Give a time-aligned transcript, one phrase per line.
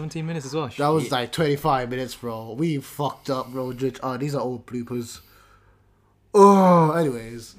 [0.00, 0.68] 17 minutes as well.
[0.78, 2.54] That was like 25 minutes, bro.
[2.54, 3.74] We fucked up, bro.
[4.02, 5.20] Oh, these are old bloopers.
[6.32, 7.54] Oh, anyways.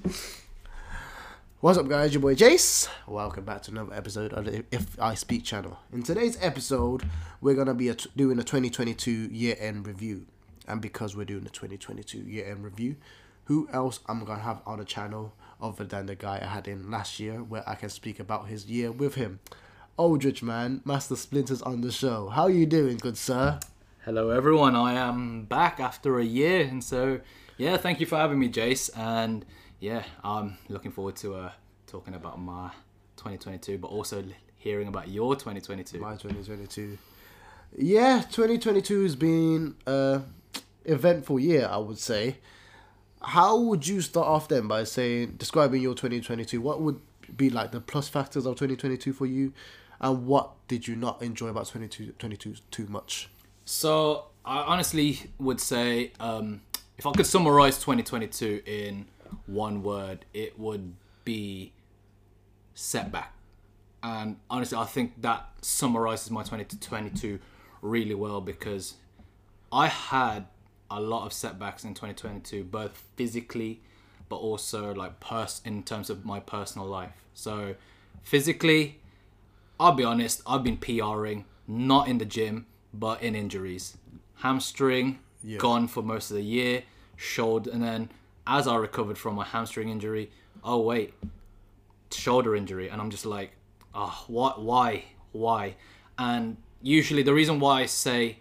[1.59, 2.16] What's up, guys?
[2.16, 2.88] Your boy Jace.
[3.05, 5.77] Welcome back to another episode of the If I Speak channel.
[5.93, 7.04] In today's episode,
[7.41, 10.26] we're going to be a t- doing a 2022 year end review.
[10.67, 12.95] And because we're doing a 2022 year end review,
[13.44, 16.48] who else am I'm going to have on the channel other than the guy I
[16.48, 19.41] had in last year where I can speak about his year with him?
[19.98, 20.81] Aldrich, man.
[20.86, 22.30] Master Splinters on the show.
[22.30, 23.59] How are you doing, good sir?
[24.05, 24.76] Hello, everyone.
[24.76, 27.20] I am back after a year, and so
[27.58, 28.90] yeah, thank you for having me, Jace.
[28.98, 29.46] And
[29.80, 31.52] yeah, I'm looking forward to uh,
[31.88, 32.72] talking about my
[33.18, 34.23] 2022, but also
[34.58, 35.99] hearing about your 2022.
[35.99, 36.98] My 2022.
[37.77, 40.21] Yeah, 2022 has been a
[40.85, 42.38] eventful year, I would say.
[43.21, 46.60] How would you start off then by saying describing your 2022?
[46.60, 46.99] What would
[47.35, 49.54] be like the plus factors of 2022 for you,
[50.02, 53.30] and what did you not enjoy about 2022 too much?
[53.66, 56.62] So I honestly would say, um,
[56.98, 59.05] if I could summarize 2022 in
[59.46, 61.71] one word, it would be
[62.74, 63.34] setback.
[64.02, 67.40] And honestly, I think that summarizes my 2022
[67.84, 68.96] really well because
[69.72, 70.47] I had
[70.90, 73.81] a lot of setbacks in 2022, both physically,
[74.30, 77.13] but also like pers- in terms of my personal life.
[77.36, 77.75] So
[78.24, 79.00] physically,
[79.81, 83.97] I'll be honest, I've been PRing, not in the gym, but in injuries.
[84.35, 85.18] Hamstring,
[85.57, 86.84] gone for most of the year,
[87.16, 88.12] shoulder, and then
[88.46, 90.29] as I recovered from my hamstring injury,
[90.63, 91.16] oh wait,
[92.12, 93.53] shoulder injury, and I'm just like,
[93.96, 95.78] oh, what, why, why?
[96.16, 98.38] And usually the reason why I say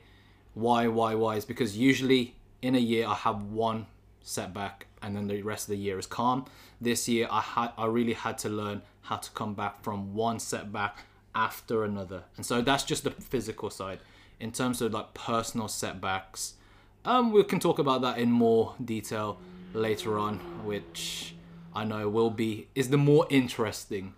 [0.52, 3.86] why, why, why is because usually in a year I have one
[4.20, 6.44] setback and then the rest of the year is calm.
[6.83, 10.38] This year I had I really had to learn how to come back from one
[10.38, 10.98] setback
[11.35, 12.24] after another.
[12.36, 14.01] And so that's just the physical side.
[14.39, 16.55] In terms of like personal setbacks,
[17.05, 19.39] um we can talk about that in more detail
[19.74, 21.35] later on, which
[21.74, 24.14] I know will be is the more interesting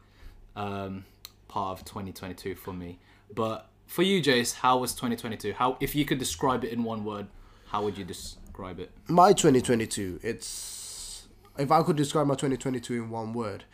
[0.56, 1.04] um
[1.48, 2.98] part of 2022 for me.
[3.34, 5.52] But for you, Jace, how was 2022?
[5.54, 7.26] How if you could describe it in one word,
[7.66, 8.90] how would you describe it?
[9.08, 11.26] My 2022, it's
[11.58, 13.64] if I could describe my 2022 in one word,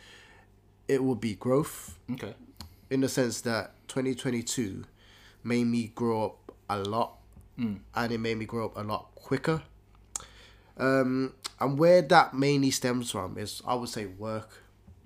[0.87, 1.97] it would be growth.
[2.11, 2.33] Okay.
[2.89, 4.85] In the sense that 2022
[5.43, 7.15] made me grow up a lot
[7.95, 9.61] and it made me grow up a lot quicker.
[10.77, 14.63] Um, and where that mainly stems from is i would say work.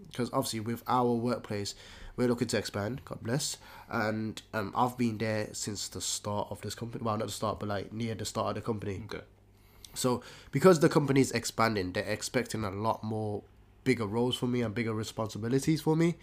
[0.07, 1.73] Because obviously with our workplace
[2.15, 3.57] we're looking to expand god bless.
[3.89, 7.03] And um, i've been there since the start of this company.
[7.03, 9.01] Well not the start but like near the start of the company.
[9.05, 9.23] Okay.
[9.95, 13.41] so because the company is expanding, they're expecting a lot more
[13.83, 16.15] bigger roles for me and bigger responsibilities for me.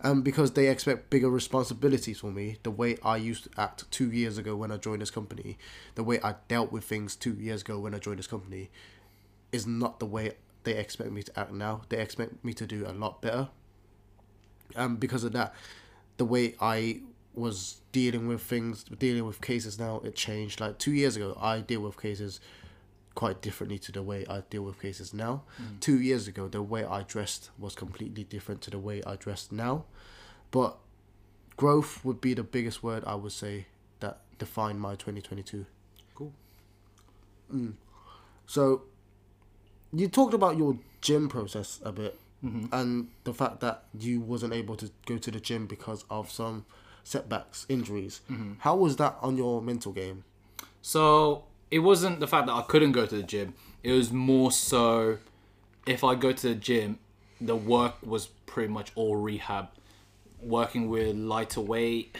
[0.00, 4.12] And because they expect bigger responsibilities for me, the way I used to act two
[4.12, 5.58] years ago when I joined this company,
[5.96, 8.70] the way I dealt with things two years ago when I joined this company,
[9.50, 11.82] is not the way they expect me to act now.
[11.88, 13.48] They expect me to do a lot better.
[14.76, 15.54] And because of that,
[16.16, 17.00] the way I
[17.34, 20.60] was dealing with things, dealing with cases now, it changed.
[20.60, 22.40] Like two years ago, I deal with cases
[23.18, 25.42] quite differently to the way I deal with cases now.
[25.60, 25.80] Mm.
[25.80, 29.50] Two years ago, the way I dressed was completely different to the way I dressed
[29.50, 29.86] now.
[30.52, 30.78] But
[31.56, 33.66] growth would be the biggest word I would say
[33.98, 35.66] that defined my 2022.
[36.14, 36.32] Cool.
[37.52, 37.72] Mm.
[38.46, 38.82] So,
[39.92, 42.66] you talked about your gym process a bit, mm-hmm.
[42.72, 46.66] and the fact that you wasn't able to go to the gym because of some
[47.02, 48.20] setbacks, injuries.
[48.30, 48.52] Mm-hmm.
[48.60, 50.22] How was that on your mental game?
[50.82, 53.54] So it wasn't the fact that I couldn't go to the gym.
[53.82, 55.18] It was more so
[55.86, 56.98] if I go to the gym,
[57.40, 59.68] the work was pretty much all rehab,
[60.40, 62.16] working with lighter weight,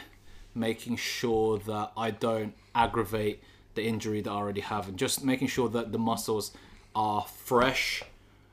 [0.55, 3.43] making sure that I don't aggravate
[3.75, 6.51] the injury that I already have, and just making sure that the muscles
[6.95, 8.03] are fresh,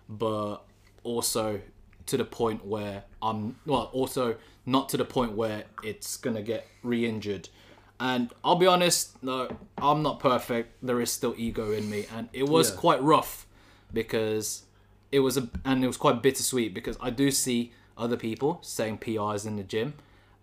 [0.09, 0.59] but
[1.03, 1.61] also
[2.07, 6.67] to the point where I'm well, also not to the point where it's gonna get
[6.83, 7.49] re-injured.
[7.99, 9.49] And I'll be honest, no,
[9.79, 10.75] I'm not perfect.
[10.83, 12.77] There is still ego in me, and it was Yeah.
[12.77, 13.47] quite rough
[13.93, 14.65] because
[15.13, 18.99] it was a and it was quite bittersweet because I do see other people saying
[18.99, 19.95] PRs in the gym,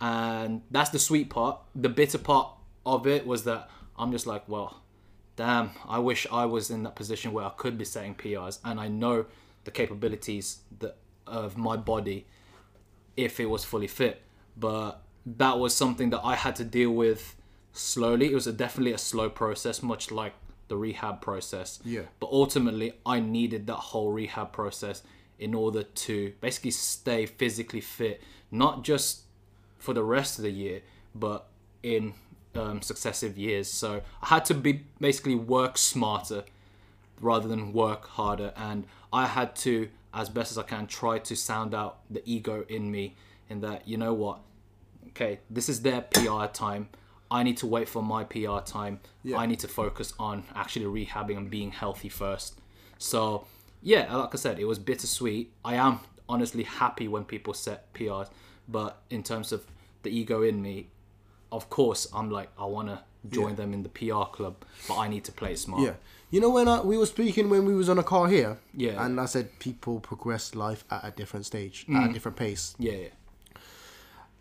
[0.01, 1.59] and that's the sweet part.
[1.75, 2.49] The bitter part
[2.85, 4.81] of it was that I'm just like, well,
[5.35, 8.79] damn, I wish I was in that position where I could be saying PRs, and
[8.79, 9.25] I know
[9.65, 10.97] the capabilities that
[11.27, 12.25] of my body
[13.15, 14.21] if it was fully fit.
[14.57, 17.35] But that was something that I had to deal with
[17.73, 18.31] slowly.
[18.31, 20.33] It was a, definitely a slow process, much like
[20.67, 21.79] the rehab process.
[21.83, 22.03] Yeah.
[22.19, 25.03] But ultimately, I needed that whole rehab process
[25.39, 28.21] in order to basically stay physically fit,
[28.51, 29.23] not just
[29.77, 30.81] for the rest of the year,
[31.13, 31.49] but
[31.81, 32.13] in
[32.55, 33.67] um, successive years.
[33.67, 36.45] So I had to be basically work smarter
[37.19, 41.35] rather than work harder, and I had to, as best as I can, try to
[41.35, 43.15] sound out the ego in me.
[43.49, 44.39] In that, you know what?
[45.09, 46.89] Okay, this is their PR time.
[47.37, 48.95] I need to wait for my PR time.
[49.23, 49.37] Yeah.
[49.37, 52.59] I need to focus on actually rehabbing and being healthy first.
[52.97, 53.45] So,
[53.81, 55.51] yeah, like I said, it was bittersweet.
[55.65, 55.99] I am
[56.29, 58.29] honestly happy when people set PRs,
[58.67, 59.65] but in terms of
[60.03, 60.87] the ego in me,
[61.51, 62.99] of course, I'm like, I want to
[63.29, 63.55] join Yeah.
[63.55, 64.55] them in the PR club,
[64.87, 65.81] but I need to play smart.
[65.83, 65.93] Yeah.
[66.29, 69.03] You know when I, we were speaking when we was on a car here, Yeah.
[69.05, 71.95] and I said people progress life at a different stage, Mm.
[71.95, 72.75] at a different pace.
[72.79, 73.07] Yeah, yeah.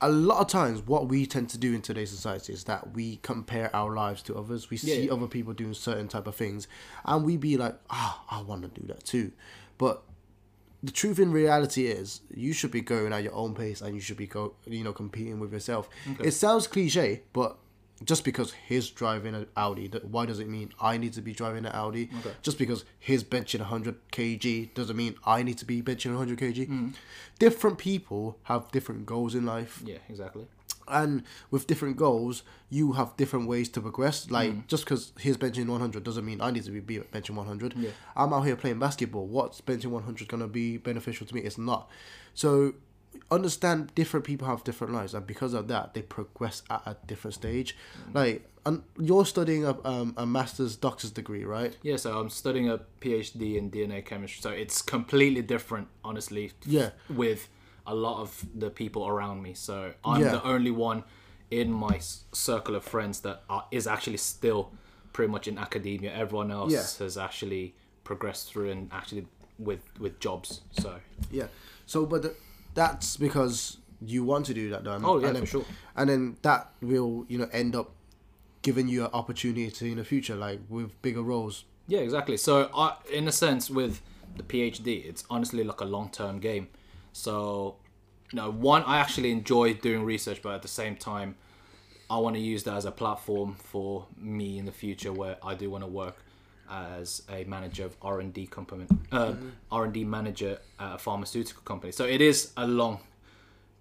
[0.04, 3.16] A lot of times, what we tend to do in today's society is that we
[3.22, 4.68] compare our lives to others.
[4.68, 5.12] We see Yeah.
[5.12, 6.66] other people doing certain type of things,
[7.04, 9.30] and we be like, ah, I want to do that too.
[9.78, 10.02] But
[10.82, 14.00] the truth in reality is, you should be going at your own pace, and you
[14.00, 15.88] should be go, you know, competing with yourself.
[16.20, 17.56] It sounds cliche, but
[18.04, 21.32] just because he's driving an Audi, that- why does it mean I need to be
[21.32, 22.08] driving an Audi?
[22.20, 22.32] Okay.
[22.42, 26.68] Just because he's benching 100 kg doesn't mean I need to be benching 100 kg.
[26.68, 26.94] Mm.
[27.38, 30.46] Different people have different goals in life Yeah, exactly.
[30.88, 34.30] and with different goals, you have different ways to progress.
[34.30, 34.66] Like Mm.
[34.66, 37.74] just because he's benching 100 doesn't mean I need to be be benching 100.
[37.76, 37.90] Yeah.
[38.16, 39.26] I'm out here playing basketball.
[39.26, 41.40] What's benching 100 gonna be beneficial to me?
[41.42, 41.88] It's not.
[42.34, 42.74] So
[43.30, 47.34] understand different people have different lives, and because of that, they progress at a different
[47.34, 47.76] stage.
[48.10, 48.14] Mm.
[48.14, 51.76] Like, and you're studying a um, a master's doctor's degree, right?
[51.82, 56.52] Yeah, so I'm studying a PhD in DNA chemistry, so it's completely different, honestly.
[56.66, 56.90] Yeah.
[57.08, 57.48] With
[57.86, 60.32] a lot of the people around me, so I'm Yeah.
[60.32, 61.02] the only one
[61.50, 62.00] in my
[62.32, 64.72] circle of friends that are, is actually still
[65.12, 66.14] pretty much in academia.
[66.14, 67.04] Everyone else Yeah.
[67.04, 67.74] has actually
[68.04, 69.26] progressed through and actually
[69.58, 70.60] with with jobs.
[70.80, 71.00] So
[71.30, 71.48] Yeah.
[71.86, 72.34] So, but the,
[72.74, 75.00] that's because you want to do that, though.
[75.02, 75.64] Oh, yeah, and then, for sure.
[75.96, 77.92] And then that will, you know, end up
[78.62, 81.64] giving you an opportunity in the future, like with bigger roles.
[81.86, 82.36] Yeah, exactly.
[82.36, 84.02] So, I, in a sense, with
[84.36, 86.68] the PhD, it's honestly like a long term game.
[87.12, 87.76] So,
[88.32, 91.36] you know, one, I actually enjoy doing research, but at the same time,
[92.08, 95.54] I want to use that as a platform for me in the future, where I
[95.54, 96.16] do want to work
[96.72, 99.34] as a manager of R and D company, uh,
[99.70, 101.92] R and D manager at a pharmaceutical company.
[101.92, 103.00] So it is a long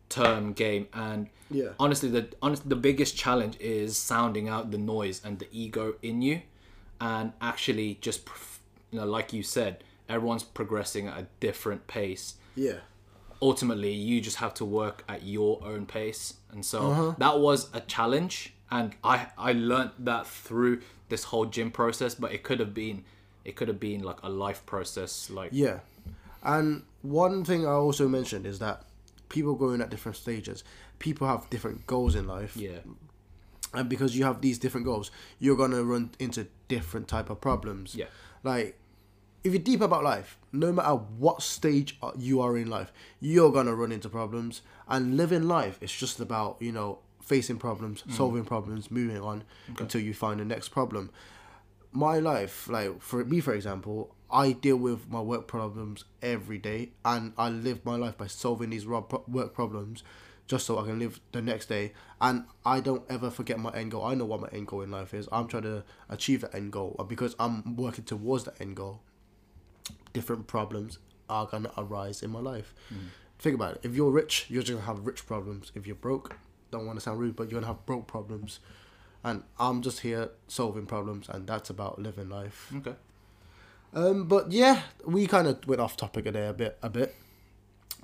[0.10, 1.70] term game, and Yeah.
[1.80, 6.22] honestly, the honest, the biggest challenge is sounding out the noise and the ego in
[6.22, 6.42] you,
[7.00, 8.28] and actually just
[8.92, 12.36] you know, like you said, everyone's progressing at a different pace.
[12.56, 12.80] Yeah.
[13.42, 17.16] Ultimately, you just have to work at your own pace, and so Uh-huh.
[17.18, 22.16] that was a challenge, and I I learned that through this whole gym process.
[22.16, 23.04] But it could have been,
[23.46, 25.82] it could have been like a life process, like Yeah.
[26.44, 28.86] And one thing I also mentioned is that
[29.30, 30.64] people going at different stages,
[30.98, 32.58] people have different goals in life.
[32.58, 32.80] yeah,
[33.74, 37.94] And because you have these different goals, you're gonna run into different type of problems.
[37.96, 38.08] Yeah.
[38.44, 38.78] Like,
[39.44, 43.74] if you're deep about life, no matter what stage you are in life, you're gonna
[43.76, 44.62] run into problems.
[44.88, 48.12] And living life is just about you know facing problems, mm.
[48.14, 49.44] solving problems, moving on
[49.80, 51.10] until you find the next problem.
[51.94, 56.92] My life, like for me, for example, I deal with my work problems every day,
[57.04, 60.04] and I live my life by solving these work problems,
[60.48, 61.94] just so I can live the next day.
[62.22, 64.06] And I don't ever forget my end goal.
[64.06, 65.28] I know what my end goal in life is.
[65.34, 69.02] I'm trying to achieve the end goal, because I'm working towards the end goal,
[70.14, 71.00] different problems
[71.30, 72.74] are gonna arise in my life.
[72.94, 73.08] Mm.
[73.40, 73.82] Think about it.
[73.84, 75.72] If you're rich, you're just gonna have rich problems.
[75.76, 76.38] If you're broke,
[76.72, 78.60] don't want to sound rude, but you're gonna have broke problems.
[79.24, 82.72] And I'm just here solving problems, and that's about living life.
[82.78, 82.96] okay.
[83.94, 87.14] Um, but yeah, we kind of went off topic there a bit, a bit.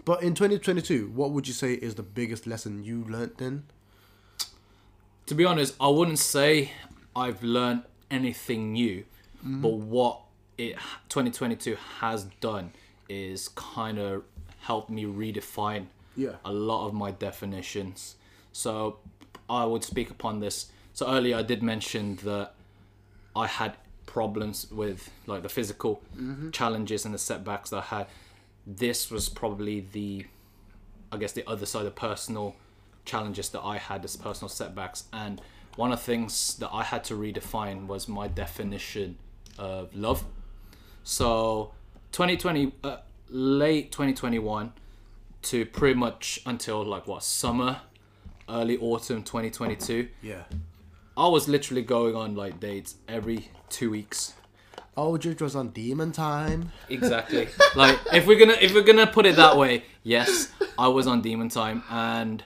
[0.06, 3.64] But in 2022, what would you say is the biggest lesson you learnt then?
[5.28, 6.72] to be honest, I wouldn't say
[7.16, 9.04] I've learned anything new,
[9.44, 10.22] but what
[10.58, 10.76] it
[11.10, 12.72] 2022 has done
[13.10, 14.24] is kind of
[14.62, 16.36] helped me redefine Yeah.
[16.46, 18.16] a lot of my definitions.
[18.58, 18.98] So
[19.50, 20.72] I would speak upon this.
[20.94, 22.54] So earlier I did mention that
[23.36, 26.02] I had problems with like the physical
[26.52, 28.08] challenges and the setbacks that I had.
[28.66, 30.26] This was probably the
[31.12, 32.56] I guess the other side of personal
[33.06, 35.04] challenges that I had as personal setbacks.
[35.14, 35.40] And
[35.76, 39.18] one of the things that I had to redefine was my definition
[39.58, 40.26] of love.
[41.04, 41.72] So
[42.12, 42.98] 2020, uh,
[43.30, 44.74] late 2021
[45.44, 47.82] to pretty much until like what summer,
[48.50, 50.44] early autumn 2022, Yeah.
[51.16, 54.34] I was literally going on like dates every two weeks.
[54.96, 56.72] Oh, Aldridge was on Demon Time.
[56.90, 57.48] Exactly.
[57.76, 61.22] like if we're gonna if we're gonna put it that way, yes, I was on
[61.22, 62.44] demon time and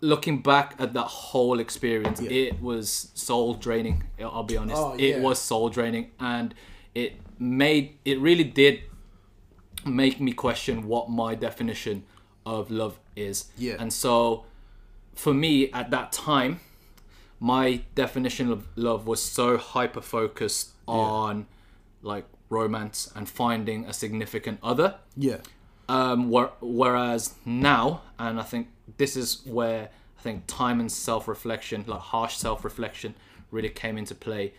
[0.00, 4.04] looking back at that whole experience, it was soul draining.
[4.20, 4.76] I'll be honest.
[4.76, 6.54] Oh, It was soul draining, and
[6.94, 8.80] it made it really did
[9.86, 12.04] make me question what my definition
[12.44, 13.46] of love is.
[13.56, 13.76] Yeah.
[13.78, 14.44] And so,
[15.14, 16.60] for me at that time,
[17.40, 21.46] my definition of love was so hyper focused on
[22.02, 25.38] like romance and finding a significant other Yeah.
[25.88, 29.88] um, where, whereas now, and I think this is where
[30.18, 33.14] I think time and self reflection, like harsh self reflection,
[33.50, 34.52] really came into play.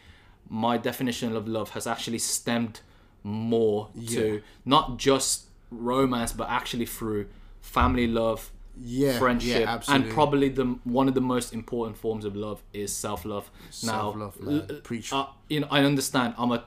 [0.50, 2.82] My definition of love has actually stemmed
[3.24, 7.28] more to not just romance, but actually through
[7.62, 10.08] family love, Yeah, yeah, friendship, absolutely.
[10.08, 13.50] and probably the one of the most important forms of love is self love.
[13.62, 14.66] Now, Self-love, man.
[14.70, 15.14] l- Preach.
[15.14, 16.34] uh, you know, I understand.
[16.38, 16.64] I'm a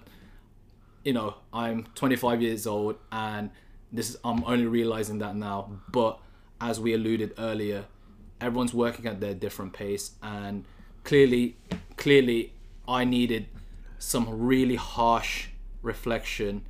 [1.04, 3.50] you know, I'm 25 years old and
[3.92, 5.70] this is, I'm only realizing that now.
[5.92, 6.18] But
[6.60, 7.84] as we alluded earlier,
[8.40, 10.64] everyone's working at their different pace and
[11.04, 11.56] clearly,
[11.96, 12.52] clearly
[12.88, 13.46] I needed
[14.00, 15.48] some really harsh
[15.80, 16.66] reflection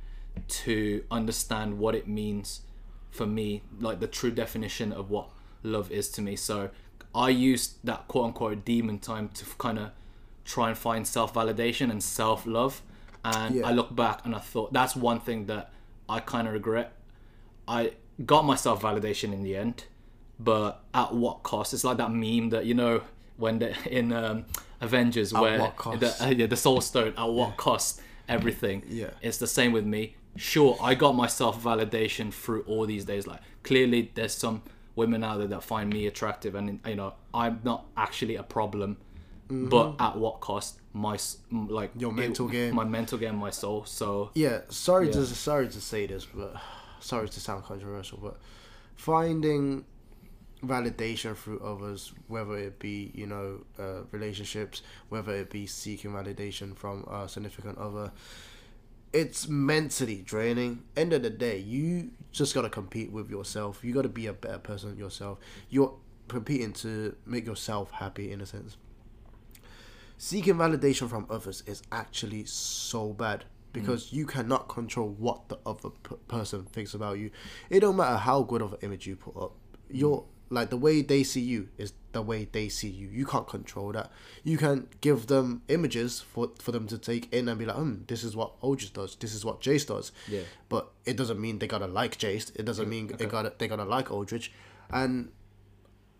[0.47, 2.61] to understand what it means
[3.11, 5.29] for me, like the true definition of what
[5.63, 6.35] love is to me.
[6.35, 6.69] So
[7.15, 9.91] I used that quote unquote demon time to kind of
[10.45, 12.81] try and find self validation and self love.
[13.25, 13.67] And Yeah.
[13.67, 15.71] I look back and I thought that's one thing that
[16.07, 16.93] I kind of regret.
[17.67, 17.93] I
[18.25, 19.85] got myself validation in the end,
[20.39, 21.73] but at what cost?
[21.73, 23.01] It's like that meme that you know
[23.37, 24.45] when the, in um,
[24.81, 25.99] Avengers where what cost?
[25.99, 28.83] the uh, yeah, the Soul Stone at what cost everything.
[28.87, 29.09] Yeah.
[29.21, 30.15] it's the same with me.
[30.37, 33.27] Sure, I got myself validation through all these days.
[33.27, 34.61] Like clearly, there's some
[34.95, 38.97] women out there that find me attractive, and you know I'm not actually a problem.
[39.49, 40.79] But at what cost?
[40.93, 41.17] My
[41.51, 41.99] like Mm-hmm.
[41.99, 42.75] Your mental game.
[42.75, 43.85] my mental game, my soul.
[43.85, 45.13] So Yeah, sorry Yeah.
[45.13, 46.55] to sorry to say this, but
[46.99, 48.37] sorry to sound controversial, but
[48.97, 49.85] finding
[50.63, 56.75] validation through others, whether it be you know uh, relationships, whether it be seeking validation
[56.75, 58.11] from a significant other,
[59.13, 60.83] it's mentally draining.
[60.95, 63.83] End of the day, you just gotta compete with yourself.
[63.83, 65.39] You gotta be a better person yourself.
[65.69, 65.93] You're
[66.27, 68.77] competing to make yourself happy in a sense
[70.17, 74.13] seeking validation from others is actually so bad because mm.
[74.13, 77.29] you cannot control what the other p- person thinks about you.
[77.69, 79.53] It don't matter how good of an image you put up.
[79.89, 80.25] You're mm.
[80.49, 83.07] Like the way they see you is the way they see you.
[83.09, 84.11] You can't control that.
[84.43, 87.95] You can give them images for for them to take in and be like, hmm,
[88.07, 89.15] this is what Otis does.
[89.17, 90.11] This is what Jace does.
[90.27, 90.41] Yeah.
[90.69, 92.51] But it doesn't mean they gotta like Jace.
[92.55, 94.51] It doesn't mean they gotta they gotta like Aldrich.
[94.89, 95.31] And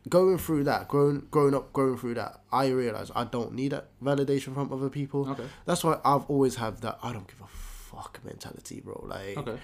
[0.10, 3.88] going through that, growing growing up, going through that, I realized I don't need that
[4.04, 5.30] validation from other people.
[5.30, 5.46] Okay.
[5.66, 9.06] That's why I've always had that I don't give a fuck mentality, bro.
[9.08, 9.58] Like Okay.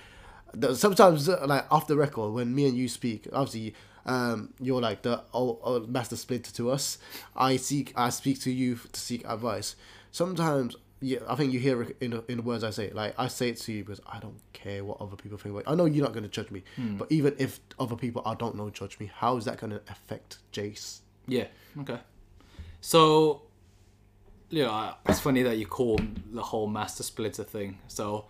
[0.74, 5.24] sometimes like off the record when me and you speak, obviously um you're like the
[5.34, 6.98] old, old master splinter to us.
[7.36, 9.76] I seek I speak to you to seek advice.
[10.12, 12.90] Sometimes yeah, I think you hear it in the, in the words I say.
[12.92, 15.54] Like I say it to you because I don't care what other people think.
[15.54, 16.64] Like, I know you're not gonna judge me,
[16.98, 20.38] but even if other people I don't know judge me, how is that gonna affect
[20.54, 21.00] Jace?
[21.28, 21.48] Yeah.
[21.80, 22.00] Okay.
[22.80, 23.42] So,
[24.50, 26.00] you know, it's funny that you call
[26.32, 27.80] the whole Master Splinter thing.
[27.88, 28.26] So,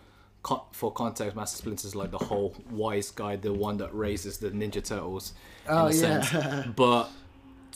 [0.71, 4.49] for context, Master Splinter is like the whole wise guy, the one that raises the
[4.51, 5.33] Ninja Turtles.
[5.67, 6.21] Oh, a yeah.
[6.21, 6.67] sense.
[6.75, 7.09] But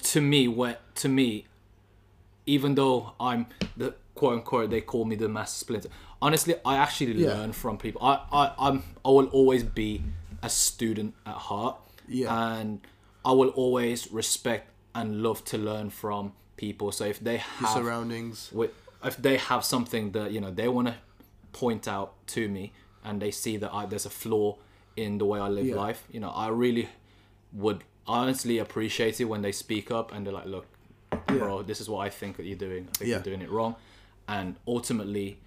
[0.04, 1.46] to me, what to me,
[2.46, 5.90] even though I'm the quote unquote, they call me the Master Splinter.
[6.22, 7.34] Honestly, I actually Yeah.
[7.34, 8.02] learn from people.
[8.04, 10.04] I, I, I'm, I will always be
[10.42, 11.78] a student at heart.
[12.08, 12.58] Yeah.
[12.60, 12.82] And
[13.24, 16.92] I will always respect and love to learn from people.
[16.92, 18.50] So if they have Surroundings.
[18.52, 18.72] with
[19.04, 20.96] if they have something that you know they want to
[21.62, 22.72] point out to me
[23.04, 24.58] and they see that I, there's a flaw
[24.96, 25.76] in the way I live Yeah.
[25.76, 26.90] life, you know, I really
[27.54, 30.66] would honestly appreciate it when they speak up and they're like, "Look,
[31.28, 32.84] bro, this is what I think that you're doing.
[32.90, 33.16] I think Yeah.
[33.18, 33.76] you're doing it wrong."
[34.28, 35.40] And ultimately,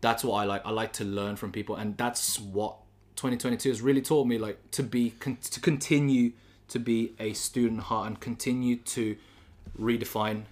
[0.00, 0.62] that's what I like.
[0.64, 2.76] I like to learn from people, and that's what
[3.16, 4.36] 2022 has really taught me.
[4.38, 6.32] Like to be con- to continue
[6.68, 9.16] to be a student heart and continue to
[9.80, 10.44] redefine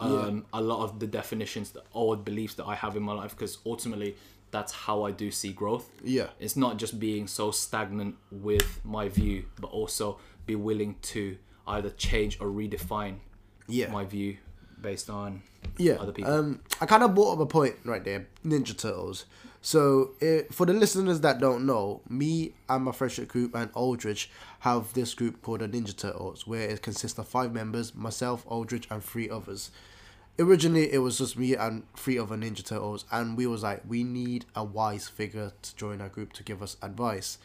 [0.00, 3.30] um, a lot of the definitions that or beliefs that I have in my life.
[3.30, 4.16] Because ultimately,
[4.50, 5.88] that's how I do see growth.
[6.02, 6.28] Yeah.
[6.38, 11.36] It's not just being so stagnant with my view, but also be willing to
[11.66, 13.16] either change or redefine
[13.66, 13.90] Yeah.
[13.90, 14.36] my view
[14.84, 15.42] based on
[15.78, 15.94] yeah.
[15.94, 16.32] other people.
[16.32, 19.24] Um, I kind of brought up a point right there, Ninja Turtles.
[19.62, 24.30] So, eh, for the listeners that don't know, me and my friendship group and Aldrich
[24.60, 28.86] have this group called the Ninja Turtles, where it consists of five members, myself, Aldrich,
[28.90, 29.70] and three others.
[30.38, 34.04] Originally, it was just me and three other Ninja Turtles, and we was like, we
[34.04, 37.38] need a wise figure to join our group to give us advice.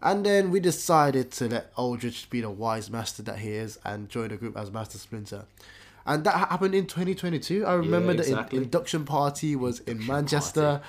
[0.00, 4.08] And then we decided to let Aldrich be the wise master that he is and
[4.08, 5.44] join the group as Master Splinter.
[6.06, 7.64] And that happened in 2022.
[7.64, 8.58] I remember the exactly.
[8.58, 10.82] in- induction party was in Manchester.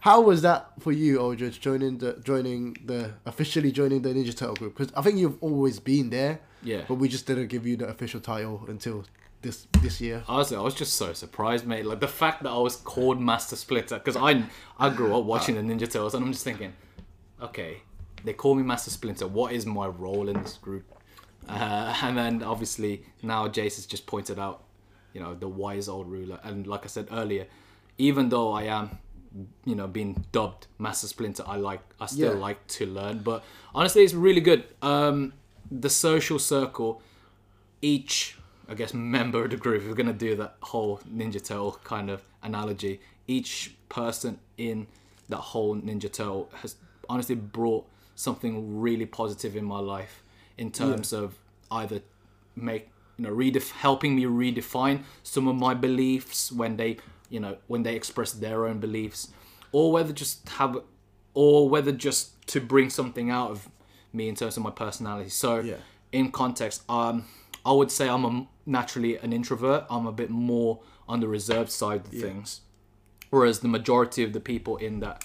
[0.00, 4.54] How was that for you, Aldrich, joining the joining the officially joining the Ninja Turtle
[4.54, 4.76] group?
[4.76, 6.40] Because I think you've always been there.
[6.62, 6.82] Yeah.
[6.86, 9.04] But we just didn't give you the official title until
[9.42, 10.22] this this year.
[10.28, 11.84] Honestly, I was just so surprised, mate.
[11.84, 14.44] Like the fact that I was called Master Splinter, because I
[14.78, 16.72] I grew up watching the Ninja Turtles, and I'm just thinking,
[17.42, 17.82] okay,
[18.24, 19.26] they call me Master Splinter.
[19.26, 20.84] What is my role in this group?
[21.48, 24.64] Uh, and then obviously now Jace has just pointed out,
[25.12, 26.38] you know, the wise old ruler.
[26.42, 27.46] And like I said earlier,
[27.96, 28.98] even though I am,
[29.64, 32.40] you know, being dubbed Master Splinter, I like I still Yeah.
[32.40, 33.18] like to learn.
[33.20, 33.42] But
[33.74, 34.64] honestly, it's really good.
[34.82, 35.32] Um,
[35.70, 37.02] the social circle
[37.82, 38.36] each
[38.68, 42.22] I guess member of the group, we're gonna do that whole Ninja Turtle kind of
[42.42, 44.86] analogy, each person in
[45.28, 46.76] that whole Ninja Turtle has
[47.08, 50.22] honestly brought something really positive in my life
[50.58, 51.38] in terms of
[51.70, 52.00] either
[52.56, 56.96] make you know redef- helping me redefine some of my beliefs when they
[57.30, 59.28] you know when they express their own beliefs
[59.72, 60.76] or whether just have
[61.34, 63.68] or whether just to bring something out of
[64.12, 65.28] me in terms of my personality.
[65.30, 65.76] So Yeah.
[66.12, 67.24] in context um
[67.66, 69.84] i would say i'm a, naturally an introvert.
[69.90, 72.60] I'm a bit more on the reserved side of things
[73.30, 75.24] whereas the majority of the people in that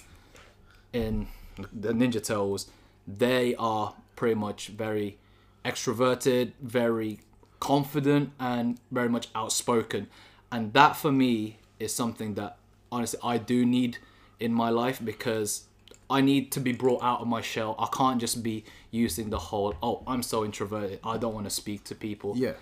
[0.91, 1.27] in
[1.71, 2.67] the ninja turtles
[3.07, 5.17] they are pretty much very
[5.65, 7.19] extroverted very
[7.59, 10.07] confident and very much outspoken.
[10.51, 12.57] And that for me is something that
[12.91, 13.97] honestly i do need
[14.39, 15.63] in my life because
[16.09, 17.75] i need to be brought out of my shell.
[17.79, 20.99] I can't just be using the whole oh i'm so introverted.
[21.03, 22.33] I don't want to speak to people.
[22.35, 22.53] Yeah.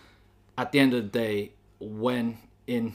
[0.58, 2.94] at the end of the day, when in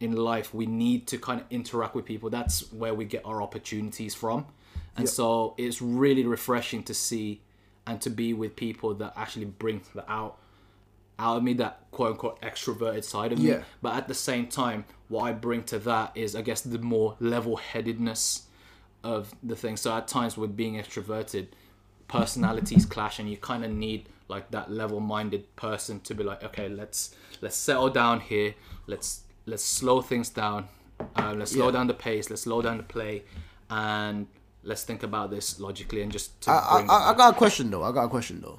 [0.00, 3.40] in life we need to kind of interact with people, that's where we get our
[3.42, 4.46] opportunities from.
[4.98, 7.42] And so it's really refreshing to see
[7.86, 10.38] and to be with people that actually bring that out
[11.18, 13.48] out of me, that quote unquote extroverted side of me.
[13.80, 17.16] But at the same time, what I bring to that is I guess the more
[17.20, 18.42] level headedness
[19.02, 19.76] of the thing.
[19.78, 21.46] So at times with being extroverted,
[22.08, 26.68] personalities clash and you kind of need like that level-minded person to be like okay
[26.68, 28.54] let's let's settle down here
[28.86, 30.66] let's let's slow things down
[31.16, 31.72] uh, let's slow Yeah.
[31.72, 33.22] down the pace let's slow down the play
[33.70, 34.26] and
[34.66, 37.84] let's think about this logically and just to I, I, I got a question though.
[37.84, 38.58] I got a question though.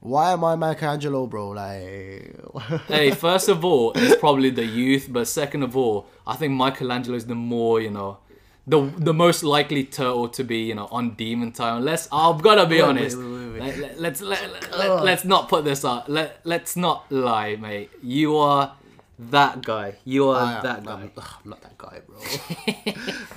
[0.00, 1.50] Why am I Michelangelo, bro?
[1.50, 2.34] Like,
[2.88, 7.16] hey first of all it's probably the youth but second of all i think michelangelo
[7.16, 8.18] is the more you know
[8.66, 12.66] the the most likely turtle to be you know on demon time unless i've gotta
[12.66, 13.78] be Wait, honest wait, wait, wait.
[13.78, 17.56] Let, let, us let, let, let, us not put this up let, let's not lie
[17.56, 18.74] mate you are
[19.18, 22.18] that guy you are I- that I'm, guy ugh, I'm not that guy, bro.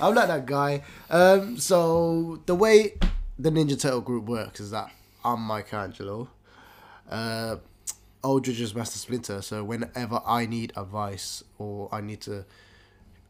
[0.08, 0.82] I'm not that guy.
[1.10, 2.94] Um, so the way
[3.38, 4.90] the Ninja Turtle group works is that
[5.24, 6.28] I'm Michelangelo.
[7.08, 7.56] Uh,
[8.22, 9.42] Aldridge is Master Splinter.
[9.42, 12.44] So whenever I need advice or I need to,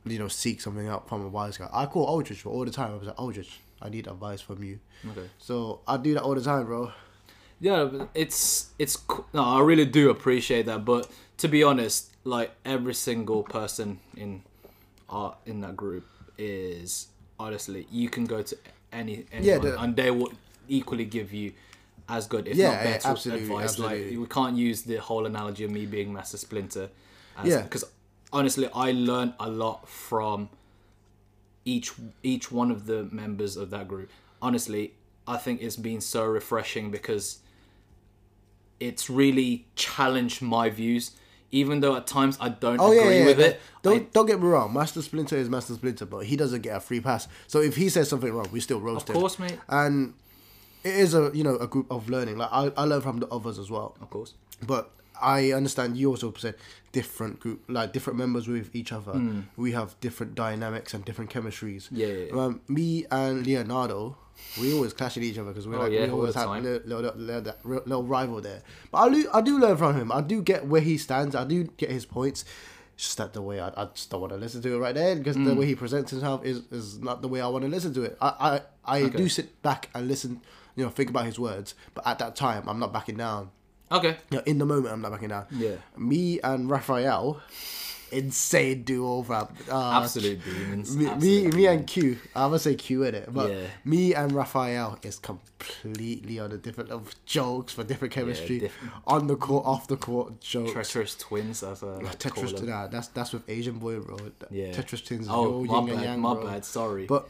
[0.07, 2.93] you know, seek something out from a wise guy, I call Aldridge all the time.
[2.93, 4.81] I was like, Aldridge, I need advice from you.
[5.11, 6.93] okay So I do that all the time, bro.
[7.61, 8.97] Yeah, it's it's
[9.35, 10.85] no, I really do appreciate that.
[10.85, 14.43] But to be honest, like every single person in
[15.09, 16.05] uh, in that group
[16.37, 17.09] is
[17.41, 18.55] honestly, you can go to
[18.93, 20.33] any anyone the- and they will
[20.69, 21.53] equally give you
[22.09, 23.65] as good, if Yeah, not yeah, better, absolutely, advice.
[23.71, 24.11] absolutely.
[24.11, 26.87] Like we can't use the whole analogy of me being Master Splinter,
[27.37, 27.63] as, Yeah.
[27.63, 27.85] because
[28.33, 30.49] honestly, I learned a lot from
[31.65, 34.11] each each one of the members of that group.
[34.41, 34.93] Honestly,
[35.27, 37.39] I think it's been so refreshing because
[38.81, 41.11] it's really challenged my views,
[41.51, 43.25] even though at times I don't Oh agree yeah.
[43.27, 43.47] with yeah.
[43.47, 43.61] it.
[43.83, 44.73] Don't I- don't get me wrong.
[44.73, 47.27] Master Splinter is Master Splinter, but he doesn't get a free pass.
[47.47, 49.13] So if he says something wrong, we still roast him.
[49.15, 49.21] of him.
[49.23, 49.59] course, mate.
[49.69, 50.15] And
[50.85, 52.39] it is a you know a group of learning.
[52.39, 53.97] Like I, I learn from the others as well.
[54.01, 54.35] Of course.
[54.67, 56.55] But I understand you also said
[56.93, 59.21] different group, like different members with each other.
[59.57, 61.89] We have different dynamics and different chemistries.
[61.91, 62.41] Yeah, yeah, yeah.
[62.41, 64.17] Um, me and Leonardo,
[64.61, 66.49] we always clash at each other because we Oh, like yeah, we always the have
[66.49, 66.63] time.
[66.65, 68.63] little, little, little, little rival there.
[68.91, 70.11] But I do, I do learn from him.
[70.13, 71.35] I do get where he stands.
[71.35, 72.45] I do get his points.
[72.95, 74.95] It's just that the way I, I just don't want to listen to it right
[74.95, 75.57] there because the Mm.
[75.57, 78.17] way he presents himself is, is not the way I want to listen to it.
[78.21, 80.41] I I, I do sit back and listen,
[80.75, 81.75] you know, think about his words.
[81.95, 83.51] But at that time, I'm not backing down.
[83.93, 84.17] Okay.
[84.31, 85.47] You know, in the moment, I'm not backing down.
[85.53, 85.77] Yeah.
[85.97, 87.41] Me and Raphael,
[88.13, 89.49] insane duo, fam.
[89.71, 90.97] Uh, Absolute demons.
[90.97, 92.19] Me, me, Absolute me and Q.
[92.35, 93.67] I'm gonna say Q in it, but Yeah.
[93.85, 98.61] me and Raphael is completely on a different level of jokes for different chemistry.
[98.61, 98.93] different.
[99.07, 100.73] On the court, off the court jokes.
[100.73, 104.17] treacherous twins, as I like call Tetris, nah, that's that's with Asian boy, bro.
[104.51, 104.73] Yeah.
[104.73, 105.27] Tetris twins.
[105.31, 106.03] Oh, my bad.
[106.05, 106.45] yang, my bro.
[106.45, 106.65] bad.
[106.65, 107.07] Sorry.
[107.07, 107.29] But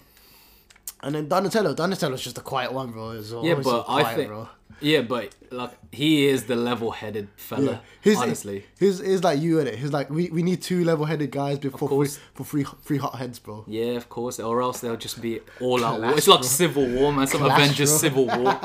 [1.03, 3.13] And then Donatello, Donatello's just a quiet one, bro.
[3.13, 4.49] Yeah, so but I think bro.
[4.81, 7.81] yeah, but like he is the level-headed fella.
[8.01, 9.77] His, honestly, his is like you in it.
[9.79, 11.89] He's like we, we need two level-headed guys before
[12.35, 13.65] for free free hot heads, bro.
[13.69, 16.01] yeah, of course, or else they'll just be all out.
[16.01, 16.17] War.
[16.17, 16.43] It's like.
[16.43, 17.27] Civil War, man.
[17.29, 17.99] Some Clash, Avengers bro.
[17.99, 18.61] Civil War.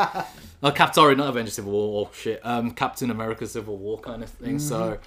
[0.63, 2.07] No, Cap, sorry, not Avengers Civil War.
[2.07, 4.57] Oh shit, um, Captain America Civil War kind of thing.
[4.57, 5.01] So, Mm-hmm.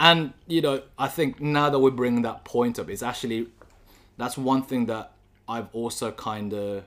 [0.00, 3.46] and you know, I think now that we're bringing that point up, it's actually
[4.18, 5.12] that's one thing that
[5.48, 6.84] I've also kind of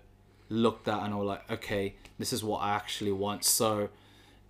[0.49, 3.45] looked at and I'm like, okay, this is what I actually want.
[3.45, 3.89] So,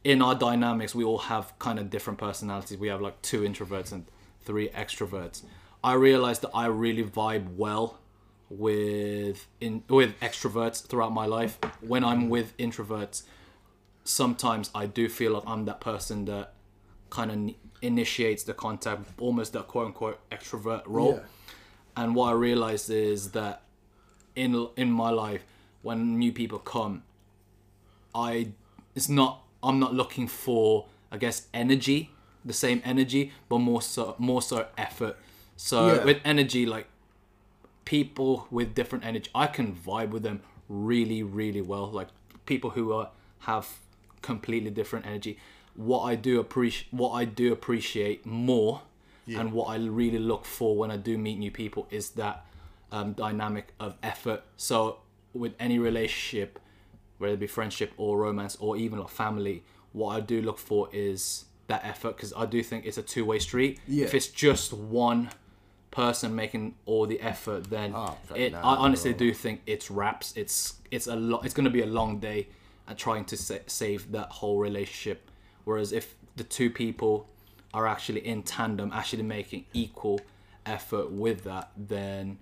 [0.04, 2.78] in our dynamics, we all have kind of different personalities.
[2.78, 4.06] We have like two introverts and
[4.41, 5.43] three extroverts.
[5.84, 8.00] I realized that I really vibe well
[8.50, 11.60] with in with extroverts throughout my life.
[11.82, 13.24] When I'm with introverts,
[14.04, 16.54] sometimes I do feel like I'm that person that
[17.10, 21.15] kind of initiates the contact, almost that quote unquote extrovert role.
[21.15, 22.04] Yeah.
[22.04, 23.63] And what I realized is that
[24.43, 25.43] in in my life,
[25.82, 27.04] when new people come,
[28.15, 28.32] I
[28.95, 31.99] it's not I'm not looking for I guess energy,
[32.45, 35.15] the same energy, but more so more so effort.
[35.56, 36.06] So Yeah.
[36.06, 36.88] with energy, like
[37.86, 41.88] people with different energy, I can vibe with them really really well.
[41.91, 42.08] Like
[42.45, 43.67] people who are have
[44.21, 45.38] completely different energy.
[45.75, 48.82] What I do appreciate what I do appreciate more
[49.39, 52.45] and what I really look for when I do meet new people is that
[52.91, 54.43] um, dynamic of effort.
[54.58, 54.99] So
[55.34, 56.60] with any relationship,
[57.17, 60.89] whether it be friendship or romance or even like family, what I do look for
[60.91, 63.80] is that effort because I do think it's a two way street.
[63.88, 64.06] Yeah.
[64.06, 65.30] If it's just one
[65.91, 70.34] person making all the effort, then Oh, it, I honestly do think it's wraps.
[70.36, 71.45] It's it's a lot.
[71.45, 72.47] It's going to be a long day
[72.88, 75.30] at trying to sa- save that whole relationship.
[75.63, 77.28] Whereas if the two people
[77.73, 80.21] are actually in tandem, actually making equal
[80.65, 82.39] effort with that, then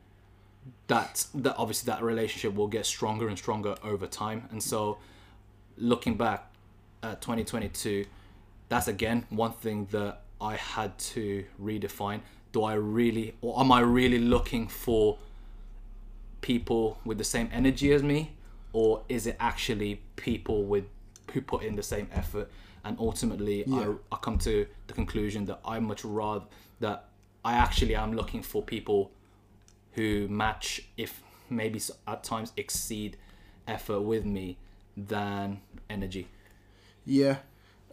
[0.87, 4.47] that that obviously that relationship will get stronger and stronger over time.
[4.51, 4.97] And so,
[5.77, 6.51] looking back
[7.03, 8.05] at 2022,
[8.69, 12.21] that's again one thing that I had to redefine.
[12.51, 15.17] Do I really, or am I really looking for
[16.41, 18.33] people with the same energy as me,
[18.73, 20.85] or is it actually people with
[21.33, 22.49] who put in the same effort?
[22.83, 23.93] And ultimately, Yeah.
[24.11, 26.45] I, I come to the conclusion that I much rather
[26.79, 27.09] that
[27.43, 29.11] I actually am looking for people
[29.97, 33.17] who match, if maybe at times exceed
[33.67, 34.57] effort with me
[34.95, 36.27] than energy.
[37.05, 37.37] Yeah.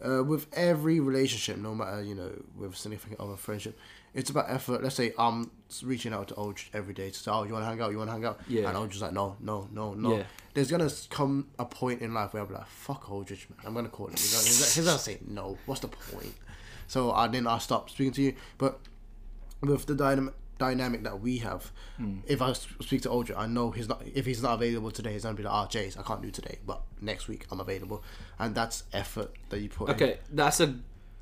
[0.05, 3.77] Uh, with every relationship, no matter you know, with significant other friendship,
[4.13, 4.83] it's about effort.
[4.83, 5.51] Let's say I'm
[5.83, 7.91] reaching out to Oj every day to say, "Oh, you want to hang out?
[7.91, 8.69] You want to hang out?" Yeah.
[8.69, 10.23] And Oj is like, "No, no, no, no." Yeah.
[10.53, 13.59] There's gonna come a point in life where I'll be like, "Fuck Aldrich, man.
[13.65, 16.35] I'm gonna call him." He's gonna say, "No, what's the point?"
[16.87, 18.35] So I then I stop speaking to you.
[18.57, 18.79] But
[19.61, 22.19] with the dynamic dynamic that we have, Hmm.
[22.25, 24.01] if I speak to Aldrich, I know he's not.
[24.13, 26.59] If he's not available today, he's gonna be like, "Ah, Jace, I can't do today,
[26.65, 28.03] but next week I'm available,"
[28.39, 29.89] and that's effort that you put.
[29.89, 29.95] in.
[29.95, 30.75] Okay, that's a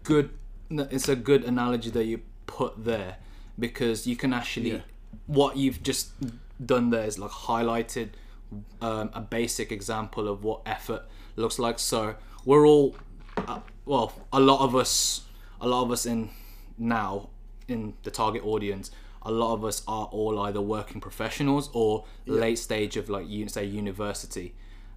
[0.04, 0.32] good.
[0.69, 3.17] It's a good analogy that you put there
[3.60, 4.82] because you can actually Yeah.
[5.28, 6.12] what you've just
[6.65, 8.10] done there is like highlighted
[8.82, 11.04] um, a basic example of what effort
[11.36, 11.80] looks like.
[11.80, 12.15] So
[12.46, 12.96] we're all,
[13.36, 15.22] uh, well, a lot of us,
[15.60, 16.30] a lot of us in
[16.78, 17.30] now
[17.67, 18.91] in the target audience.
[19.26, 23.48] A lot of us are all either working professionals or late stage of like you
[23.48, 24.54] say university,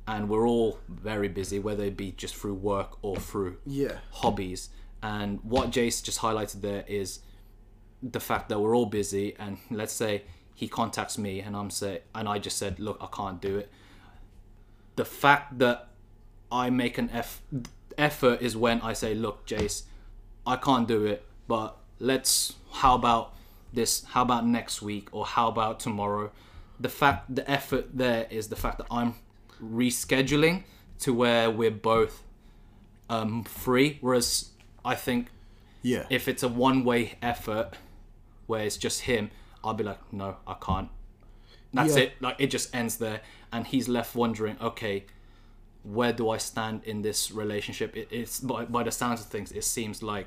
[0.06, 3.98] and we're all very busy, whether it be just through work or through Yeah.
[4.10, 4.70] hobbies.
[5.02, 7.20] And what Jace just highlighted there is
[8.02, 10.22] the fact that we're all busy, and let's say
[10.54, 13.70] he contacts me, and I'm say, and I just said, look, I can't do it.
[14.96, 15.88] The fact that
[16.50, 17.42] I make an eff-
[17.98, 19.82] effort is when I say, look, Jace,
[20.46, 22.54] I can't do it, but let's.
[22.72, 23.34] How about
[23.76, 24.04] this?
[24.06, 26.32] How about next week, or how about tomorrow?
[26.80, 29.14] The fact, the effort there is the fact that I'm
[29.62, 30.64] rescheduling
[31.00, 32.22] to where we're both
[33.08, 33.98] um, free.
[34.00, 34.50] Whereas
[34.84, 35.28] I think
[35.82, 36.06] Yeah.
[36.10, 37.74] if it's a one way effort
[38.46, 39.30] where it's just him,
[39.62, 40.88] I'll be like, no, I can't.
[41.72, 42.04] That's Yeah.
[42.04, 42.12] it.
[42.20, 43.20] Like it just ends there,
[43.52, 45.04] and he's left wondering, okay,
[45.82, 47.96] where do I stand in this relationship?
[47.96, 50.26] It, it's by, by the sounds of things, it seems like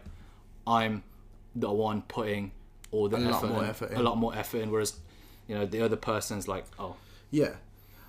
[0.66, 1.04] I'm
[1.56, 2.52] the one putting
[2.92, 5.00] all the A lot effort, more in, effort a lot more effort in, whereas
[5.48, 6.96] you know the other person's like, oh,
[7.32, 7.56] Yeah.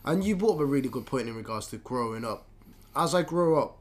[0.04, 2.46] And you brought up a really good point in regards to growing up.
[2.96, 3.76] As I grow up,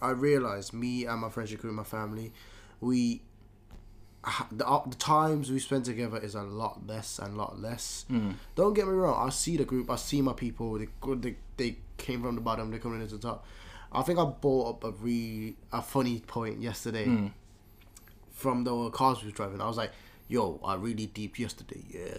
[0.00, 2.32] I realized me and my friendship group, my family,
[2.80, 3.20] we
[4.50, 8.04] the, uh, the times we spend together is a lot less and a lot less.
[8.54, 9.26] Don't get me wrong.
[9.26, 9.90] I see the group.
[9.90, 10.78] I see my people.
[10.78, 12.70] They they they came from the bottom.
[12.70, 13.46] They're coming into the top.
[13.92, 17.04] I think I brought up a re a funny point yesterday
[18.32, 19.60] from the cars we was driving.
[19.60, 19.92] I was like,
[20.28, 22.18] "Yo, I really deep yesterday, yeah."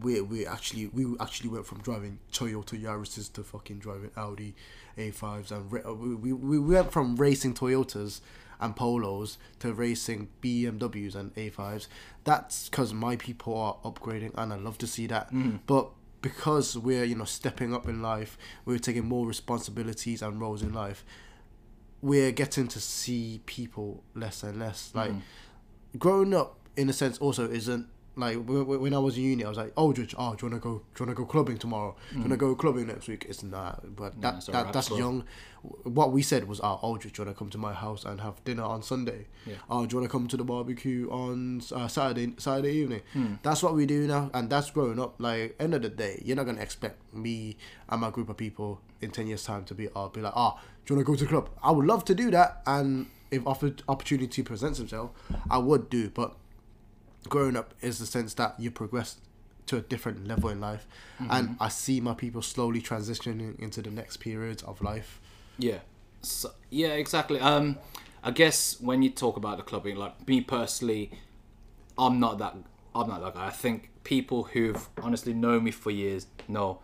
[0.00, 4.54] we we actually we actually went from driving Toyota Yaris's to fucking driving Audi
[4.96, 8.20] A5s and we, we we went from racing Toyotas
[8.60, 11.86] and Polos to racing BMWs and A5s.
[12.24, 15.32] That's because my people are upgrading and I love to see that.
[15.32, 15.60] Mm.
[15.66, 15.90] But
[16.22, 20.72] because we're you know stepping up in life, we're taking more responsibilities and roles in
[20.72, 21.04] life.
[22.00, 24.92] We're getting to see people less and less.
[24.94, 25.20] Like mm.
[25.98, 29.58] growing up, in a sense, also isn't like when I was in uni, I was
[29.58, 30.70] like, "Oh, George, oh, do you wanna go?
[30.94, 31.94] Do you wanna go clubbing tomorrow?
[32.10, 35.24] Do you wanna go clubbing next week?" It's not, but that, a that that's young.
[35.84, 38.42] What we said was, "Oh, Aldrich, do you wanna come to my house and have
[38.44, 39.26] dinner on Sunday?
[39.46, 39.54] Yeah.
[39.70, 43.34] Oh, do you wanna come to the barbecue on uh, Saturday Saturday evening?" Hmm.
[43.44, 45.14] That's what we do now, and that's growing up.
[45.18, 47.56] Like end of the day, you're not gonna expect me
[47.88, 50.58] and my group of people in ten years' time to be, "Oh, be like, oh,
[50.84, 53.46] do you wanna go to the club?" I would love to do that, and if
[53.46, 55.10] offered opportunity presents itself,
[55.48, 56.34] I would do, but
[57.28, 59.16] growing up is the sense that you progress
[59.66, 60.86] to a different level in life
[61.30, 65.20] and i see my people slowly transitioning into the next periods of life
[65.58, 65.78] Yeah.
[66.22, 67.38] So, yeah, exactly.
[67.40, 67.78] Um,
[68.22, 71.10] I guess when you talk about the clubbing, like me personally,
[71.96, 72.56] I'm not that.
[72.94, 73.46] I'm not that guy.
[73.46, 76.80] I think people who've honestly known me for years know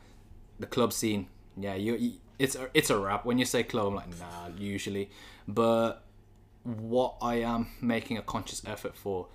[0.58, 1.28] the club scene.
[1.56, 1.96] Yeah, you.
[1.96, 3.24] you it's a, it's a wrap.
[3.24, 4.48] When you say club, I'm like nah.
[4.58, 5.10] Usually,
[5.46, 6.04] but
[6.64, 9.28] what I am making a conscious effort for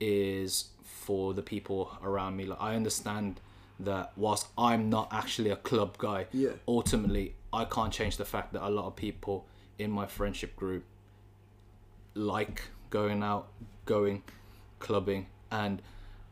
[0.00, 2.44] is for the people around me.
[2.44, 3.40] Like I understand
[3.80, 6.50] that whilst I'm not actually a club guy, Yeah.
[6.68, 9.46] ultimately I can't change the fact that a lot of people
[9.78, 10.84] in my friendship group
[12.14, 13.48] like going out,
[13.86, 14.22] going
[14.78, 15.82] clubbing, and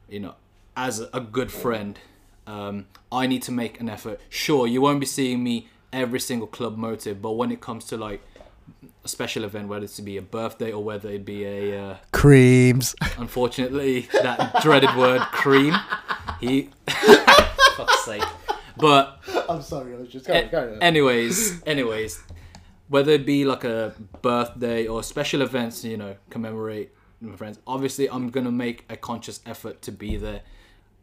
[0.08, 0.34] you know,
[0.76, 1.98] as a good friend,
[2.46, 4.20] um, I need to make an effort.
[4.28, 7.96] Sure, you won't be seeing me every single club motive, but when it comes to
[7.96, 8.22] like
[9.04, 11.96] a special event, whether it's to be a birthday or whether it be a uh,
[12.12, 15.74] creams unfortunately that dreaded word cream,
[16.40, 16.70] he
[17.76, 18.22] fuck's sake.
[18.76, 22.20] But i'm sorry i was just a- anyways, anyways,
[22.88, 27.58] whether it be like a birthday or special events, you know, commemorate my friends.
[27.66, 30.40] Obviously, I'm gonna make a conscious effort to be there.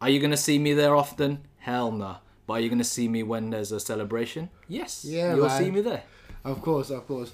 [0.02, 1.46] Are you gonna see me there often?
[1.60, 2.18] Hell nah.
[2.48, 4.50] But are you gonna see me when there's a celebration?
[4.68, 5.06] Yes.
[5.06, 5.64] Yeah, you'll man.
[5.64, 6.04] see me there.
[6.44, 7.32] of course of course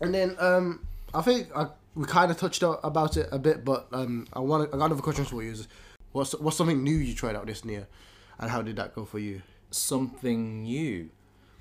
[0.00, 3.88] and then um i think I, we kind of touched about it a bit but
[3.92, 5.68] um i want i got another question for you is
[6.12, 7.86] what's what's something new you tried out this year
[8.38, 11.10] and how did that go for you Something new.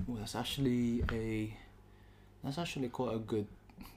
[0.09, 1.55] Ooh, that's actually a.
[2.43, 3.45] That's actually quite a good.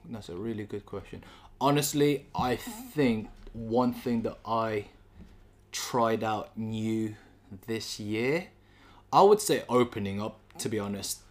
[0.05, 1.23] That's a really good question.
[1.59, 4.85] Honestly, I think one thing that I
[5.71, 7.15] tried out new
[7.65, 8.49] this year,
[9.11, 10.39] I would say opening up.
[10.59, 11.21] To be honest,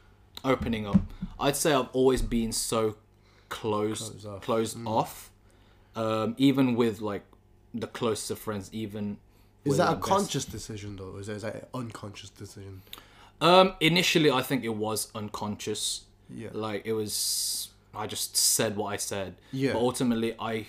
[0.45, 0.99] opening up.
[1.39, 2.97] I'd say I've always been so
[3.61, 5.31] closed, Closed closed off.
[5.97, 6.05] off.
[6.05, 7.23] Um, even with like
[7.75, 9.19] the closest of friends, even.
[9.65, 12.83] is that a best- conscious decision though or is that, is that an unconscious decision
[13.41, 15.83] Um, initially, I think it was unconscious.
[16.43, 16.49] Yeah.
[16.53, 19.31] Like it was, I just said what I said.
[19.53, 19.73] Yeah.
[19.75, 20.67] But ultimately, I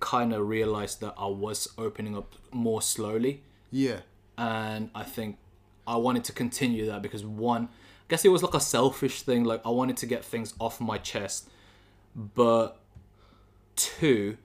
[0.00, 3.98] kind of realized that I was opening up more slowly, yeah
[4.38, 5.36] and I think
[5.86, 9.44] I wanted to continue that because one, I guess it was like a selfish thing.
[9.44, 11.40] Like I wanted to get things off my chest,
[12.14, 12.78] but
[13.76, 14.36] two,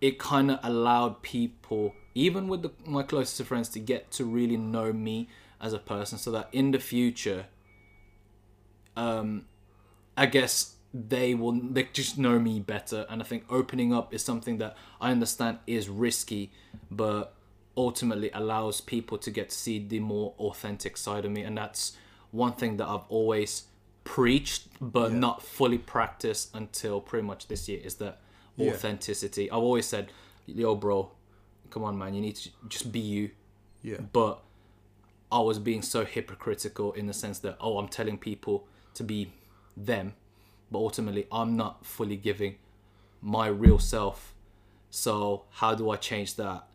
[0.00, 4.56] it kind of allowed people, even with the, my closest friends, to get to really
[4.56, 5.28] know me
[5.60, 7.46] as a person, so that in the future,
[8.96, 9.46] um,
[10.16, 14.24] I guess they will they just know me better, and I think opening up is
[14.24, 16.50] something that I understand is risky,
[16.90, 17.34] but
[17.76, 21.96] ultimately allows people to get to see the more authentic side of me, and that's
[22.30, 23.64] one thing that I've always
[24.14, 28.14] preached but not fully practiced until pretty much this year is that
[28.56, 28.70] Yeah.
[28.72, 29.44] authenticity.
[29.50, 30.10] I've always said,
[30.46, 31.10] "Yo, bro,
[31.70, 33.30] come on, man, you need to just be you."
[33.82, 34.34] yeah but
[35.30, 38.56] I was being so hypocritical in the sense that oh I'm telling people
[38.94, 39.20] to be
[39.76, 40.14] them
[40.72, 42.56] but ultimately I'm not fully giving
[43.22, 44.34] my real self
[44.90, 46.66] so how do I change that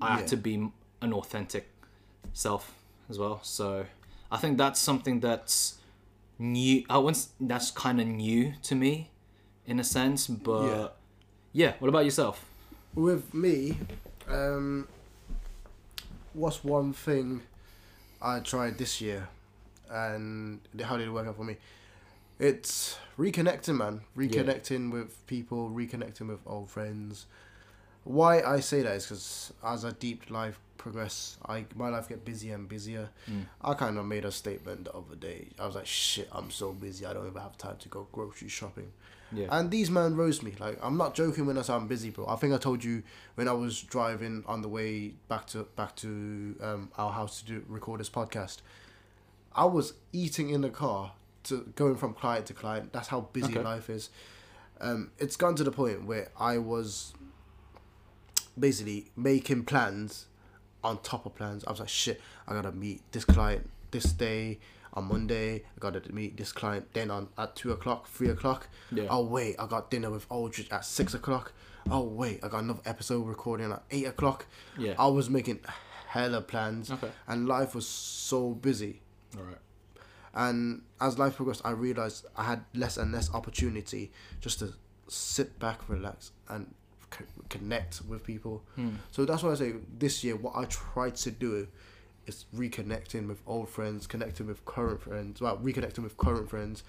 [0.00, 0.16] I Yeah.
[0.16, 0.54] have to be
[1.04, 1.64] an authentic
[2.32, 2.62] self
[3.10, 3.86] as well so
[4.32, 5.78] I think that's something that's
[6.40, 9.10] new I once that's kind of new to me
[9.66, 10.96] in a sense but
[11.52, 12.44] yeah what about yourself
[12.94, 13.78] with me,
[14.28, 14.88] um,
[16.32, 17.42] what's one thing
[18.20, 19.28] I tried this year,
[19.90, 21.56] and how did it work out for me?
[22.38, 24.00] It's reconnecting, man.
[24.16, 27.26] Reconnecting with people, reconnecting with old friends,
[28.04, 32.24] Why I say that is because as I deep life progress, I my life get
[32.24, 33.10] busier and busier.
[33.30, 33.44] Mm.
[33.62, 35.48] I kind of made a statement the other day.
[35.58, 37.04] I was like, "Shit, I'm so busy.
[37.04, 38.92] I don't even have time to go grocery shopping."
[39.32, 39.46] Yeah.
[39.50, 40.54] And these men rose me.
[40.58, 42.26] Like I'm not joking when I say I'm busy, bro.
[42.26, 43.02] I think I told you
[43.36, 47.46] when I was driving on the way back to back to um, our house to
[47.46, 48.58] do record this podcast.
[49.54, 51.12] I was eating in the car
[51.44, 52.92] to going from client to client.
[52.92, 53.62] That's how busy Okay.
[53.62, 54.10] life is.
[54.80, 57.12] Um, it's gone to the point where I was
[58.58, 60.26] basically making plans
[60.82, 61.64] on top of plans.
[61.64, 64.58] I was like, shit, I gotta meet this client this day
[64.94, 65.56] on Monday.
[65.56, 68.68] I gotta meet this client then on at two o'clock, three o'clock.
[68.90, 69.06] Yeah.
[69.10, 71.52] Oh wait, I got dinner with Aldrich at six o'clock.
[71.90, 74.46] Oh wait, I got another episode recording at eight o'clock.
[74.78, 74.94] Yeah.
[74.98, 75.60] I was making
[76.08, 77.10] hella plans, Okay.
[77.28, 79.00] and life was so busy.
[79.36, 79.58] All right.
[80.34, 84.74] And as life progressed, I realized I had less and less opportunity just to
[85.08, 86.72] sit back, relax, and
[87.12, 88.62] c- connect with people.
[88.76, 88.90] Hmm.
[89.10, 91.66] So that's why I say this year, what I tried to do
[92.26, 96.82] is reconnecting with old friends, connecting with current friends, well, reconnecting with current friends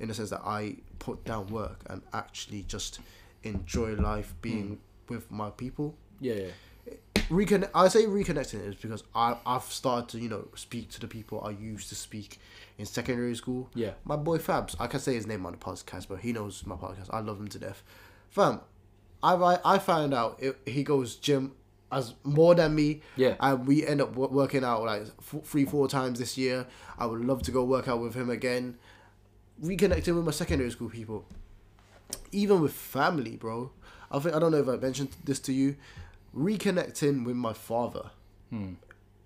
[0.00, 3.00] in the sense that I put down work and actually just
[3.44, 4.36] enjoy life hmm.
[4.42, 6.34] being with my people Yeah.
[6.34, 6.92] Yeah.
[7.28, 7.70] reconnect.
[7.74, 11.42] I say reconnecting is because I I've started to you know speak to the people
[11.44, 12.38] I used to speak
[12.78, 13.68] in secondary school.
[13.74, 13.92] Yeah.
[14.04, 16.76] My boy Fabs, I can say his name on the podcast, but he knows my
[16.76, 17.08] podcast.
[17.10, 17.82] I love him to death.
[18.30, 18.60] Fam,
[19.22, 21.52] I I, found out it, he goes gym
[21.90, 23.02] as more than me.
[23.16, 23.36] Yeah.
[23.40, 25.04] And we end up working out like
[25.44, 26.66] three four times this year.
[26.98, 28.78] I would love to go work out with him again.
[29.62, 31.24] Reconnecting with my secondary school people
[32.30, 33.70] even with family, bro.
[34.10, 35.76] I think I don't know if I mentioned this to you.
[36.36, 38.10] Reconnecting with my father.
[38.50, 38.72] Hmm.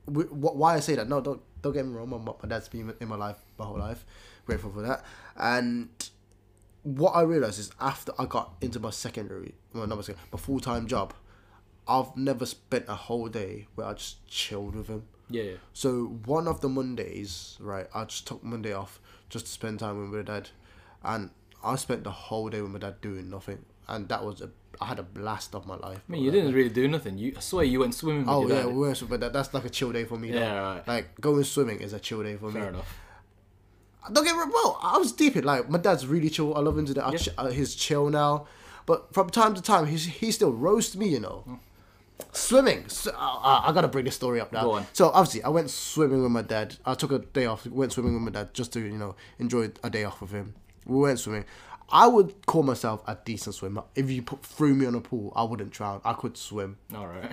[0.07, 1.09] Wh- wh- Why I say that?
[1.09, 2.11] No, don't don't get me wrong.
[2.11, 4.05] My, my dad's been in my life my whole life.
[4.45, 5.05] Grateful for that.
[5.37, 5.89] And
[6.87, 10.39] what I realized is after I got into my secondary, well, not my secondary, my
[10.39, 11.13] full time job,
[11.89, 15.03] I've never spent a whole day where I just chilled with him.
[15.29, 15.43] Yeah.
[15.43, 15.57] yeah.
[15.73, 19.99] So one of the Mondays, right, I just took Monday off just to spend time
[19.99, 20.51] with my dad,
[21.03, 21.31] and
[21.65, 24.85] I spent the whole day with my dad doing nothing, and that was a I
[24.87, 26.01] had a blast of my life.
[26.07, 27.17] I mean, you didn't really do nothing.
[27.19, 28.75] You, I swear, you went swimming with Oh your yeah, dad.
[28.75, 30.31] we went, but that, that's like a chill day for me.
[30.33, 30.63] Yeah, though.
[30.63, 30.87] right.
[30.87, 32.69] Like going swimming is a chill day for Fair me.
[32.69, 33.01] enough.
[34.13, 36.55] Don't get me wrong, I was deep in like my dad's really chill.
[36.57, 37.05] I love him to.
[37.05, 37.19] I Yeah.
[37.39, 38.47] uh, he's chill now,
[38.87, 41.09] but from time to time he's he still roasts me.
[41.09, 41.59] You know,
[42.33, 42.89] swimming.
[42.89, 44.67] So, uh, I gotta bring this story up now.
[44.93, 46.77] So obviously I went swimming with my dad.
[46.85, 47.67] I took a day off.
[47.67, 50.55] Went swimming with my dad just to you know enjoy a day off with him.
[50.85, 51.45] We went swimming.
[51.89, 53.85] I would call myself a decent swimmer.
[53.95, 56.01] If you put threw me on a pool, I wouldn't drown.
[56.05, 56.79] I could swim.
[56.95, 57.33] All right.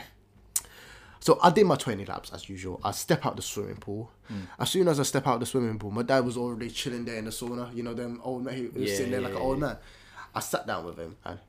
[1.24, 2.82] So I did my 20 laps as usual.
[2.84, 4.12] I step out the swimming pool.
[4.30, 4.42] Mm.
[4.60, 7.16] As soon as I step out the swimming pool, my dad was already chilling there
[7.16, 7.74] in the sauna.
[7.74, 9.78] You know, them old man, he was Yeah, sitting there like yeah, an old man.
[10.36, 11.40] I sat down with him and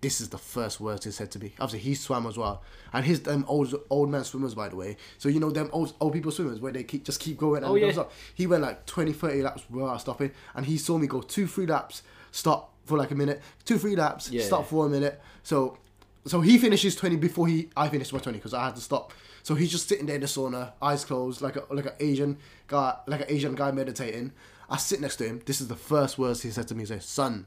[0.00, 1.54] this is the first words he said to me.
[1.58, 2.62] Obviously, he swam as well.
[2.92, 4.96] And his them old old man swimmers, by the way.
[5.18, 7.72] So, you know, them old, old people swimmers where they keep just keep going and
[7.72, 7.88] Oh, yeah.
[8.00, 8.12] up.
[8.32, 10.30] He went like 20, 30 laps without stopping.
[10.54, 13.96] And he saw me go two, three laps, stop for like a minute, two, three
[13.96, 14.44] laps, Yeah.
[14.44, 15.20] stop for a minute.
[15.42, 15.78] So
[16.26, 19.12] so he finishes 20 before he I finished my 20 because I had to stop.
[19.42, 22.38] So he's just sitting there in the sauna, eyes closed, like a like an Asian
[22.66, 24.32] guy, like an Asian guy meditating.
[24.68, 25.40] I sit next to him.
[25.46, 26.82] This is the first words he said to me.
[26.82, 27.46] He said, "Son,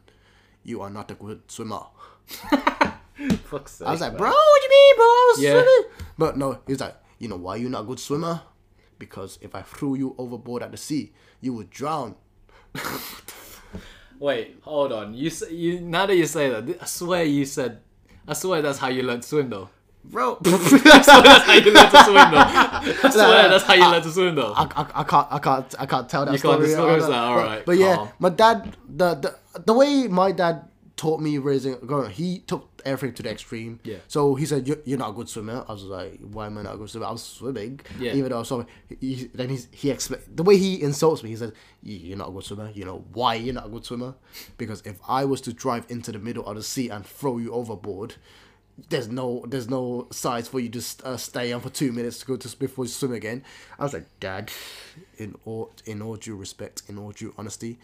[0.63, 1.82] you are not a good swimmer."
[3.44, 3.88] Fuck's sake.
[3.88, 5.06] I was like, "Bro, what do you mean, bro?
[5.06, 5.52] I was Yeah.
[5.52, 5.84] swimming."
[6.18, 8.42] But no, he's like, "You know why you're not a good swimmer?
[8.98, 11.12] Because if I threw you overboard at the sea,
[11.42, 12.15] you would drown."
[14.20, 15.13] Wait, hold on.
[15.13, 17.82] You you now that you say that, I swear you said,
[18.30, 19.70] I swear that's how you learned to swim though.
[20.06, 22.38] Bro, I swear that's how you learned to swim though.
[23.04, 24.54] I swear that's how you learned to swim though.
[24.56, 26.68] I, I, I can't I can't I can't tell that You can't story.
[26.68, 28.10] disclose Uh, that, but- alright, But yeah, calm.
[28.20, 30.68] my dad the, the the way my dad
[31.02, 33.80] taught me raising growing he took everything to the extreme.
[33.84, 33.98] Yeah.
[34.08, 36.62] So he said, "You're, you're not a good swimmer." I was like, "Why am I
[36.64, 37.80] not a good swimmer?" I was swimming.
[38.00, 38.14] Yeah.
[38.18, 38.68] Even though I was swimming,
[39.00, 41.30] he, he- then he's, he explained the way he insults me.
[41.30, 42.70] He says, "You- "You're not a good swimmer.
[42.74, 44.16] You know why you're not a good swimmer?
[44.58, 47.54] Because if I was to drive into the middle of the sea and throw you
[47.54, 48.16] overboard."
[48.88, 52.26] There's no, there's no size for you to uh, stay on for two minutes to
[52.26, 53.44] go to before you swim again.
[53.78, 54.52] I was like, Dad,
[55.18, 57.78] in all, in all due respect, in all due honesty,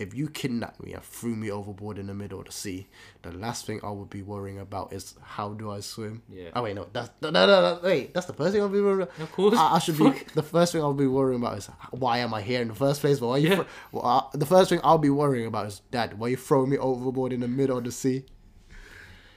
[0.00, 2.88] if you kidnapped me and threw me overboard in the middle of the sea,
[3.20, 6.22] the last thing I would be worrying about is how do I swim.
[6.28, 6.48] Yeah.
[6.56, 8.80] Oh wait, no, that's no, no, no, no wait, that's the first thing I'll be
[8.80, 9.02] worrying.
[9.02, 9.20] About.
[9.20, 9.56] Of course.
[9.56, 10.10] I, I should be.
[10.34, 13.02] The first thing I'll be worrying about is why am I here in the first
[13.02, 13.20] place?
[13.20, 13.50] Why you?
[13.50, 13.54] Yeah.
[13.56, 16.70] thro- well, uh, the first thing I'll be worrying about is Dad, why you throwing
[16.70, 18.24] me overboard in the middle of the sea?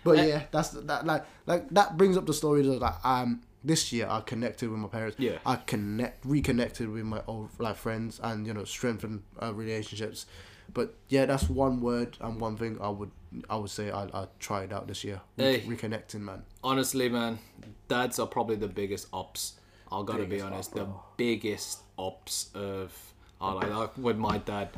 [0.03, 3.93] But yeah, that's that like like that brings up the story that like um this
[3.93, 5.17] year I connected with my parents.
[5.19, 5.37] Yeah.
[5.45, 10.25] I connect reconnected with my old like friends and you know strengthened uh, relationships.
[10.73, 13.11] But yeah, that's one word and one thing I would
[13.49, 15.21] I would say I I try it out this year.
[15.37, 15.61] Re- Hey.
[15.61, 16.43] Reconnecting, man.
[16.63, 17.39] Honestly, man,
[17.87, 19.53] dads are probably the biggest ops.
[19.91, 22.91] I gotta be honest, op, the biggest ops of
[23.39, 24.69] I like, like with my dad.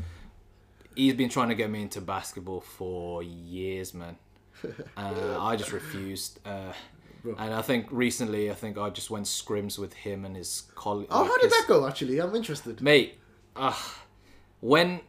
[0.95, 4.17] He's been trying to get me into basketball for years, man.
[4.97, 6.39] Uh, I just refused.
[6.45, 6.71] Uh,
[7.37, 11.07] and I think recently, I think I just went scrims with him and his colleague.
[11.11, 11.85] Oh, how did that go?
[11.87, 12.81] Actually, I'm interested.
[12.81, 13.19] mate?
[13.55, 13.73] Uh,
[14.61, 15.01] when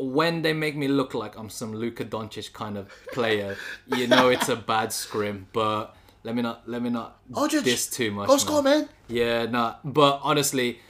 [0.00, 4.28] when they make me look like I'm some Luka Doncic kind of player, you know
[4.28, 5.46] it's a bad scrim.
[5.52, 8.28] But let me not let me not just diss too much.
[8.28, 8.88] Go score, man.
[9.08, 9.76] Yeah, nah.
[9.84, 10.80] But honestly,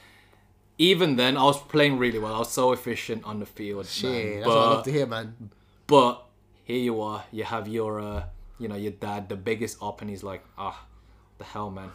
[0.77, 2.33] even then, I was playing really well.
[2.33, 3.85] I was so efficient on the field.
[3.85, 4.33] Shit, man.
[4.35, 5.35] that's but, what I love to hear, man.
[5.87, 6.25] but
[6.63, 7.23] here you are.
[7.31, 8.23] You have your, uh,
[8.57, 10.85] you know, your dad, the biggest op, and he's like, ah,
[11.37, 11.91] the hell, man.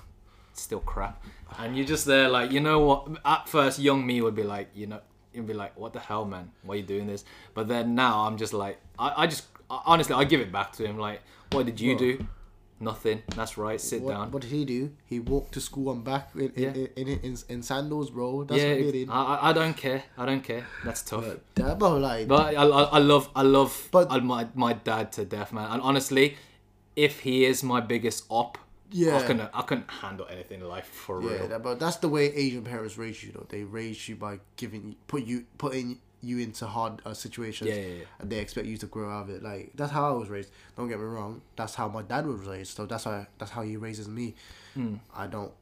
[0.52, 1.22] It's still crap.
[1.58, 3.08] And you're just there, like, you know what?
[3.24, 5.00] At first, young me would be like, you know,
[5.36, 6.50] you'd be like, what the hell, man?
[6.62, 7.24] Why are you doing this?
[7.54, 10.86] But then now I'm just like, I, I just, honestly, I give it back to
[10.86, 10.98] him.
[10.98, 11.20] Like,
[11.52, 12.26] what did you do?
[12.78, 13.22] Nothing.
[13.34, 13.80] That's right.
[13.80, 14.30] Sit What, down.
[14.32, 14.92] what did he do?
[15.06, 16.70] He walked to school and back in in, Yeah.
[16.96, 18.44] in, in, in, in sandals, bro.
[18.44, 19.08] That's yeah, what he did.
[19.08, 20.02] I, I- I don't care.
[20.18, 20.66] I don't care.
[20.84, 21.24] That's tough.
[21.54, 25.24] Bro, like, But I, I, I love I love But- I- my my dad to
[25.24, 25.70] death, man.
[25.70, 26.36] And honestly,
[26.96, 28.58] if he is my biggest op,
[28.90, 29.16] Yeah.
[29.16, 31.48] I couldn't I couldn't handle anything in life for yeah, real.
[31.48, 33.46] that, but that's the way Asian parents raise you, though.
[33.48, 37.76] They raise you by giving you, put you, putting you into hard uh, situations, Yeah,
[37.76, 38.04] yeah, yeah.
[38.20, 39.42] and they expect you to grow out of it.
[39.42, 40.50] Like that's how I was raised.
[40.76, 41.42] Don't get me wrong.
[41.56, 42.76] That's how my dad was raised.
[42.76, 44.34] So that's how that's how he raises me.
[44.74, 44.94] Hmm.
[45.14, 45.52] I don't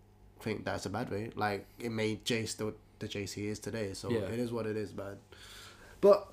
[0.40, 1.30] think that's a bad way.
[1.34, 3.92] Like it made Jace the the Jace he is today.
[3.94, 4.20] So Yeah.
[4.20, 5.16] it is what it is, man.
[6.00, 6.28] But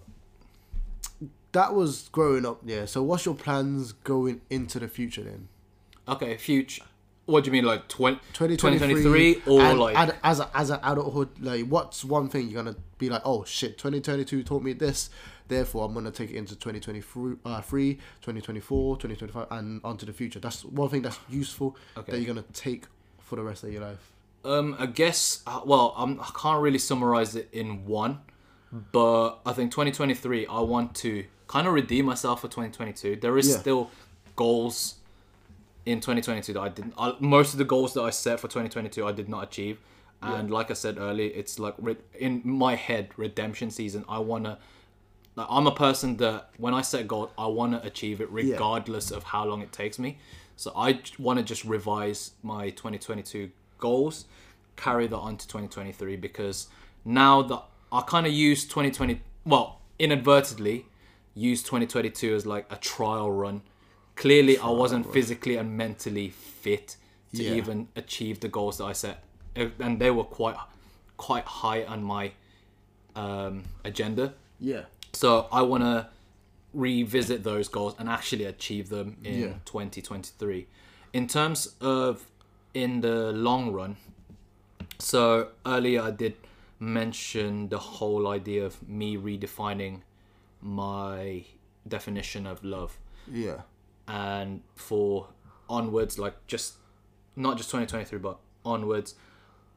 [1.53, 2.59] that was growing up.
[2.65, 2.85] Yeah.
[2.85, 5.47] So what's your plans going into the future then?
[6.07, 6.83] Okay, future.
[7.25, 10.79] What do you mean, like 20, 2023, 2023 or and like as a, as an
[10.83, 15.09] adulthood like what's one thing you're gonna be like oh shit 2022 taught me this
[15.47, 20.39] therefore i'm gonna take it into 2023 uh, three, 2024 2025 and onto the future
[20.39, 22.11] that's one thing that's useful Okay.
[22.11, 22.85] that you're gonna take
[23.19, 24.11] for the rest of your life
[24.43, 25.43] Um, I guess.
[25.45, 28.19] Uh, well, I'm, I can't really summarize it in one,
[28.91, 30.47] but I think 2023.
[30.47, 33.17] I want to kind of redeem myself for 2022.
[33.21, 33.57] There is Yeah.
[33.59, 33.91] still
[34.35, 34.95] goals
[35.85, 36.93] in 2022 that I didn't.
[36.97, 39.79] I, most of the goals that I set for 2022, I did not achieve.
[40.23, 44.05] And like I said earlier, it's like re- in my head, redemption season.
[44.07, 44.59] I wanna.
[45.35, 49.11] Like, I'm a person that when I set goals, I want to achieve it regardless
[49.11, 50.17] of how long it takes me.
[50.57, 54.25] So I want to just revise my 2022 goals,
[54.75, 56.67] carry that on to 2023 because
[57.05, 60.85] now that I kind of use 2020, well, inadvertently,
[61.33, 63.61] use 2022 as like a trial run.
[64.15, 66.95] Clearly, I wasn't physically and mentally fit
[67.35, 67.53] to Yeah.
[67.55, 69.23] even achieve the goals that I set,
[69.55, 70.57] and they were quite,
[71.17, 72.31] quite high on my
[73.15, 74.33] um, agenda.
[74.59, 74.83] yeah
[75.13, 76.07] So I want to
[76.73, 79.53] revisit those goals and actually achieve them in Yeah.
[79.65, 80.67] 2023.
[81.13, 82.27] In terms of
[82.73, 83.97] in the long run,
[84.99, 86.35] so earlier I did
[86.79, 90.01] mention the whole idea of me redefining
[90.61, 91.43] my
[91.87, 92.97] definition of love
[93.31, 93.61] yeah
[94.11, 95.27] and for
[95.69, 96.75] onwards like just
[97.35, 99.15] not just 2023 but onwards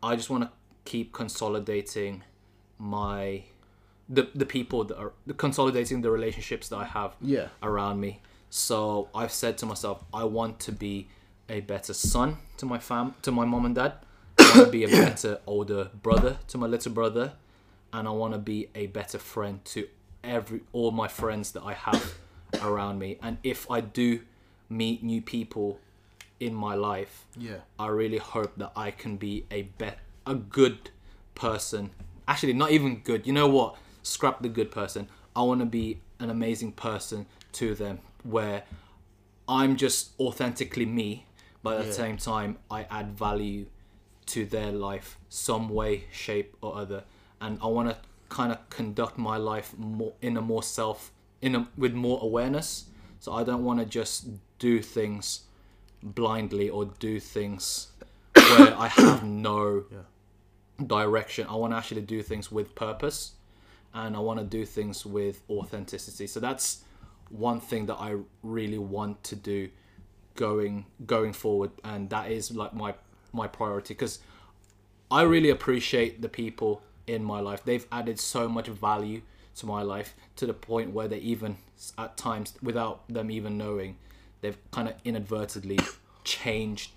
[0.03, 0.51] i just want to
[0.85, 2.23] keep consolidating
[2.79, 3.43] my
[4.09, 7.49] the the people that are consolidating the relationships that i have Yeah.
[7.63, 8.21] around me.
[8.51, 11.09] So i've said to myself i want to be
[11.49, 12.29] a better son
[12.59, 13.93] to my fam to my mom and dad.
[14.39, 17.27] I want to be a better older brother to my little brother.
[17.93, 19.87] And i want to be a better friend to
[20.25, 22.05] every all my friends that i have
[22.63, 24.21] around me and if i do
[24.69, 25.79] meet new people
[26.41, 30.91] in my life yeah I really hope that I can be a bet a good
[31.35, 31.91] person.
[32.27, 33.27] Actually, not even good.
[33.27, 33.77] You know what?
[34.03, 35.09] Scrap the good person.
[35.37, 38.63] I want to be an amazing person to them where
[39.49, 41.27] I'm just authentically me,
[41.63, 43.67] but at the same time I add value
[44.27, 47.05] to their life some way, shape or other.
[47.41, 47.97] And I want to
[48.31, 51.13] kind of conduct my life more in a more self
[51.45, 52.87] in a, with more awareness.
[53.21, 54.29] So I don't want to just
[54.59, 55.43] do things
[56.03, 57.93] blindly or do things
[58.35, 59.85] where I have no
[60.87, 61.47] direction.
[61.47, 63.33] I want to actually do things with purpose
[63.93, 66.27] and I want to do things with authenticity.
[66.27, 66.83] So that's
[67.29, 69.69] one thing that I really want to do
[70.35, 72.93] going going forward and that is like my
[73.33, 74.19] my priority because
[75.11, 77.65] I really appreciate the people in my life.
[77.65, 79.23] They've added so much value
[79.57, 81.57] to my life to the point where they even,
[81.99, 83.97] at times, without them even knowing,
[84.41, 85.79] they've kind of inadvertently
[86.25, 86.91] changed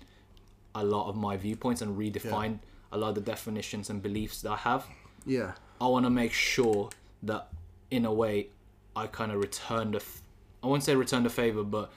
[0.74, 2.58] a lot of my viewpoints and redefined
[2.92, 4.86] a lot of the definitions and beliefs that I have.
[5.26, 6.90] yeah I want to make sure
[7.22, 7.48] that,
[7.90, 8.48] in a way,
[8.96, 10.22] I kind of return the, f-
[10.62, 11.92] I won't say return the favor, but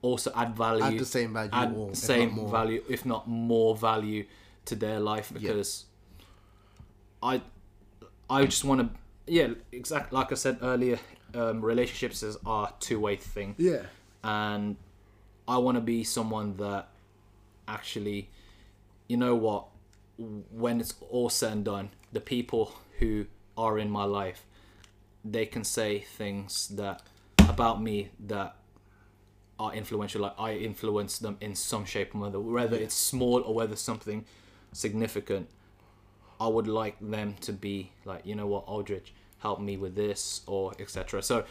[0.00, 2.48] also add value, Add the same value add or, if same more.
[2.50, 4.24] value, if not more value
[4.66, 5.84] to their life because
[7.22, 7.42] I,
[8.30, 10.98] I just want to, yeah, exactly like I said earlier,
[11.34, 13.82] um, relationships is are two way thing Yeah.
[14.22, 14.76] and
[15.48, 16.88] I want to be someone that
[17.68, 18.30] actually,
[19.08, 19.66] you know what,
[20.18, 24.44] when it's all said and done, the people who are in my life,
[25.24, 27.02] they can say things that
[27.38, 28.56] about me that
[29.58, 30.22] are influential.
[30.22, 34.24] Like I influence them in some shape or other, whether it's small or whether something
[34.72, 35.48] significant.
[36.40, 40.42] I would like them to be like, you know what, Aldrich, help me with this
[40.46, 41.22] or etc.
[41.22, 41.44] So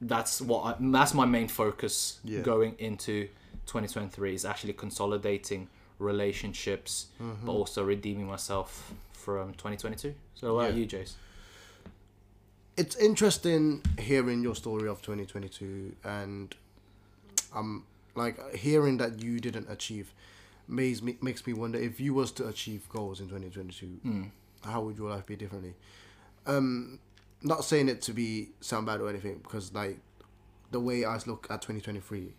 [0.00, 2.40] that's what I, that's my main focus Yeah.
[2.40, 3.28] going into
[3.66, 5.68] 2023 is actually consolidating
[5.98, 7.46] relationships, Mm-hmm.
[7.46, 10.14] but also redeeming myself from 2022.
[10.34, 10.80] So what about Yeah.
[10.80, 11.14] you, Jace?
[12.76, 16.54] it's interesting hearing your story of 2022 and
[17.54, 17.84] um
[18.14, 20.12] like hearing that you didn't achieve
[20.68, 24.30] makes me makes me wonder if you was to achieve goals in 2022
[24.64, 25.74] how would your life be differently
[26.46, 26.98] um
[27.42, 29.98] not saying it to be sound bad or anything because like
[30.72, 32.32] the way I look at 2023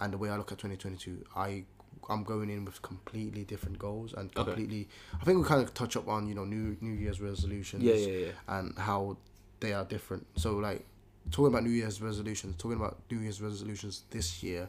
[0.00, 1.64] and the way I look at 2022 I
[2.10, 4.44] I'm going in with completely different goals and Okay.
[4.44, 4.88] completely
[5.20, 7.94] I think we kind of touch up on you know new New Year's resolutions Yeah,
[7.94, 8.32] yeah, yeah.
[8.58, 9.16] and how
[9.60, 10.26] they are different.
[10.36, 10.84] So like
[11.30, 14.68] talking about New Year's resolutions, talking about New Year's resolutions this year,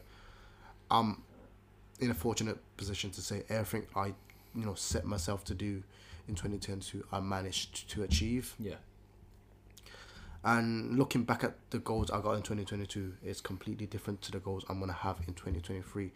[0.89, 1.21] I'm
[1.99, 4.07] in a fortunate position to say everything I
[4.53, 5.83] you know set myself to do
[6.27, 8.55] in 2022 I managed to achieve.
[8.59, 8.75] Yeah.
[10.43, 14.39] And looking back at the goals I got in 2022 is completely different to the
[14.39, 16.11] goals I'm gonna have in 2023.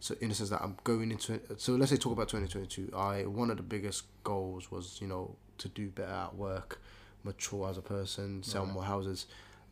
[0.00, 2.96] So in the sense that I'm going into so let's say talk about 2022.
[2.96, 6.80] I one of the biggest goals was you know to do better at work,
[7.24, 9.26] mature as a person, sell more houses.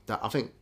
[0.07, 0.53] That I think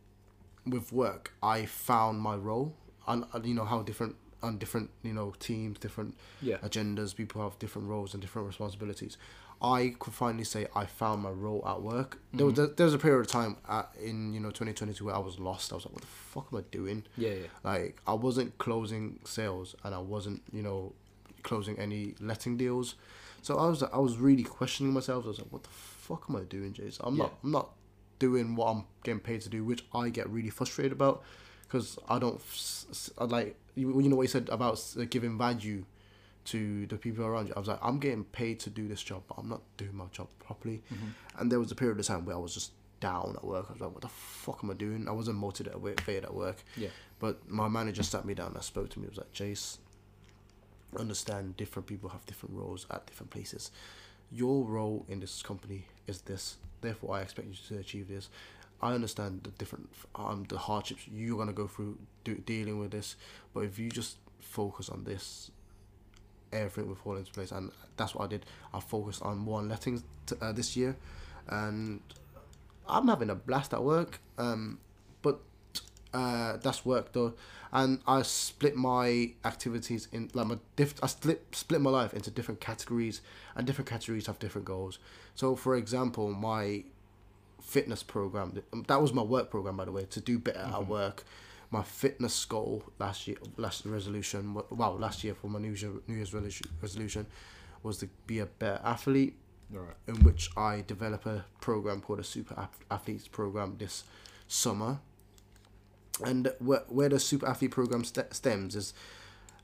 [0.65, 2.73] with work I found my role
[3.07, 6.57] and and you know how different on different you know teams, different Yeah.
[6.57, 7.15] agendas.
[7.15, 9.17] People have different roles and different responsibilities.
[9.61, 12.19] I could finally say I found my role at work.
[12.33, 12.75] There was mm-hmm.
[12.75, 15.71] there was a period of time at, in you know 2022 where I was lost.
[15.71, 17.03] I was like, what the fuck am I doing?
[17.17, 17.47] Yeah, yeah.
[17.63, 20.93] Like I wasn't closing sales and I wasn't you know
[21.43, 22.95] closing any letting deals.
[23.41, 25.25] So I was I was really questioning myself.
[25.25, 26.99] I was like, what the fuck am I doing, Jace?
[27.01, 27.69] I'm not I'm not
[28.19, 31.23] doing what I'm getting paid to do, which I get really frustrated about
[31.73, 32.39] because I don't
[33.17, 35.85] I like you, you know what he said about giving value
[36.45, 37.53] to the people around you.
[37.55, 40.05] I was like, I'm getting paid to do this job, but I'm not doing my
[40.11, 40.83] job properly.
[40.93, 41.39] Mm-hmm.
[41.39, 43.65] And there was a period of time where I was just down at work.
[43.69, 45.07] I was like, what the fuck am I doing?
[45.07, 46.63] I wasn't motivated at work, motivated at work.
[46.77, 46.89] Yeah.
[47.19, 49.05] But my manager sat me down and spoke to me.
[49.05, 49.77] He was like, Jace,
[50.99, 53.71] understand different people have different roles at different places.
[54.31, 56.57] Your role in this company is this.
[56.81, 58.29] Therefore, I expect you to achieve this.
[58.83, 63.15] I understand the different um the hardships you're gonna go through do, dealing with this,
[63.53, 65.51] but if you just focus on this,
[66.51, 67.51] everything will fall into place.
[67.51, 68.45] And that's what I did.
[68.73, 70.97] I focused on one lettings t- uh, this year,
[71.47, 72.01] and
[72.87, 74.19] I'm having a blast at work.
[74.37, 74.79] Um,
[75.21, 75.39] but
[76.13, 77.35] uh, that's work though,
[77.71, 80.95] and I split my activities in like my diff.
[81.01, 83.21] I split split my life into different categories,
[83.55, 84.99] and different categories have different goals.
[85.35, 86.83] So, for example, my
[87.73, 90.67] fitness program um, that was my work program by the way to do better at
[90.67, 90.91] mm-hmm.
[90.91, 91.23] work.
[91.71, 96.15] My fitness goal last year, last resolution, wow, last year for my New Year's, New
[96.15, 96.31] Year's
[96.83, 97.25] resolution
[97.81, 99.35] was to be a better athlete
[99.71, 99.95] right.
[100.07, 104.03] in which I develop a program called a Super Athletes Program this
[104.47, 104.99] summer.
[106.23, 108.93] And where, where the Super Athlete Program st- stems is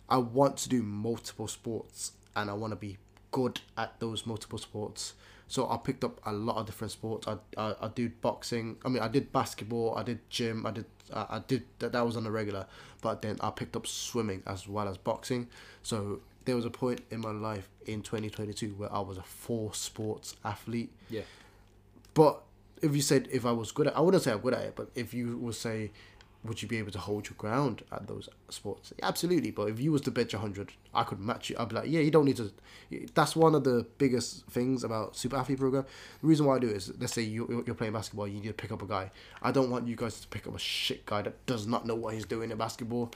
[0.10, 2.97] I want to do multiple sports and I want to be
[3.30, 5.14] good at those multiple sports.
[5.49, 7.27] So I picked up a lot of different sports.
[7.27, 8.77] I, I, I did boxing.
[8.85, 9.95] I mean, I did basketball.
[9.97, 10.65] I did gym.
[10.65, 11.91] I did I, I did that.
[11.91, 12.67] That was on a regular.
[13.01, 15.47] But then I picked up swimming as well as boxing.
[15.81, 19.73] So there was a point in my life in 2022 where I was a four
[19.73, 20.91] sports athlete.
[21.09, 21.21] Yeah.
[22.13, 22.43] But
[22.81, 24.75] if you said if I was good at, I wouldn't say I'm good at it.
[24.75, 25.91] But if you would say,
[26.43, 28.93] would you be able to hold your ground at those sports?
[29.03, 29.51] Absolutely.
[29.51, 31.57] But if you was to bench hundred, I could match you.
[31.59, 32.51] I'd be like, yeah, you don't need to.
[33.13, 35.85] That's one of the biggest things about super athlete program.
[36.21, 38.47] The reason why I do it is, let's say you you're playing basketball, you need
[38.47, 39.11] to pick up a guy.
[39.41, 41.95] I don't want you guys to pick up a shit guy that does not know
[41.95, 43.11] what he's doing in basketball.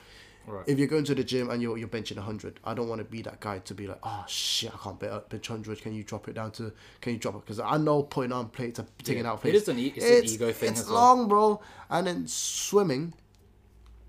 [0.46, 0.64] Right.
[0.66, 3.04] If you're going to the gym and you're, you're benching 100, I don't want to
[3.04, 5.80] be that guy to be like, oh shit, I can't bench bench 100.
[5.80, 7.40] Can you drop it down to, can you drop it?
[7.40, 9.30] Because I know putting on plates, are taking Yeah.
[9.32, 9.62] out plates.
[9.62, 10.94] is an e- it's an ego thing It's as well.
[11.16, 11.60] long, bro.
[11.88, 13.14] And then swimming,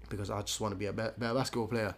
[0.10, 1.96] because I just want to be a better, better basketball player.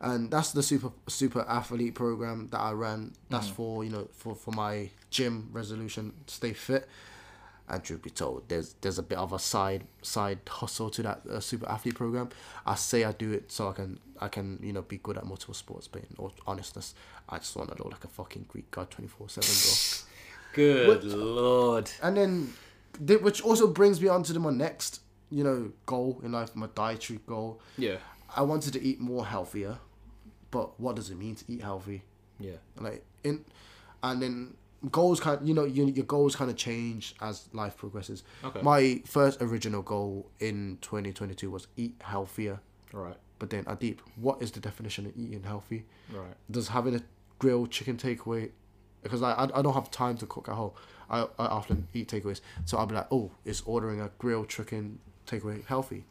[0.00, 3.14] And that's the super super athlete program that I ran.
[3.30, 3.54] That's Mm-hmm.
[3.54, 6.86] for you know for, for my gym resolution, stay fit.
[7.68, 11.22] And truth be told, there's there's a bit of a side side hustle to that
[11.28, 12.28] uh, super athlete program.
[12.64, 15.26] I say I do it so I can I can you know be good at
[15.26, 16.94] multiple sports, but in all honestness,
[17.28, 20.06] I just want to look like a fucking Greek god twenty four seven, bro.
[20.56, 21.90] Good lord.
[22.02, 22.52] And then,
[23.04, 25.00] th- which also brings me on to the, my next,
[25.30, 27.60] you know, goal in life, my dietary goal.
[27.76, 27.96] Yeah.
[28.34, 29.78] I wanted to eat more healthier,
[30.50, 32.04] but what does it mean to eat healthy?
[32.38, 32.56] Yeah.
[32.78, 33.44] Like in,
[34.02, 34.54] and then
[34.90, 38.22] goals kind, you know, your, your goals kind of change as life progresses.
[38.44, 38.60] Okay.
[38.62, 42.60] My first original goal in twenty twenty two was eat healthier,
[42.92, 43.16] Right.
[43.38, 45.84] but then Adip, what is the definition of eating healthy?
[46.12, 46.34] Right.
[46.50, 47.00] does having a
[47.38, 48.50] grilled chicken takeaway
[49.02, 50.72] because I, I I don't have time to cook at home.
[51.08, 54.98] I, I often eat takeaways, so I'll be like, oh, is ordering a grilled chicken
[55.26, 56.04] takeaway healthy?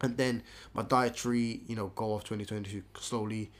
[0.00, 0.42] And then
[0.72, 3.50] my dietary, you know, goal of twenty twenty two slowly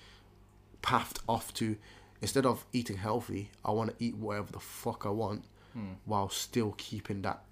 [0.83, 1.77] pathed off to
[2.23, 5.93] instead of eating healthy, I want to eat whatever the fuck I want, hmm.
[6.05, 7.43] while still keeping that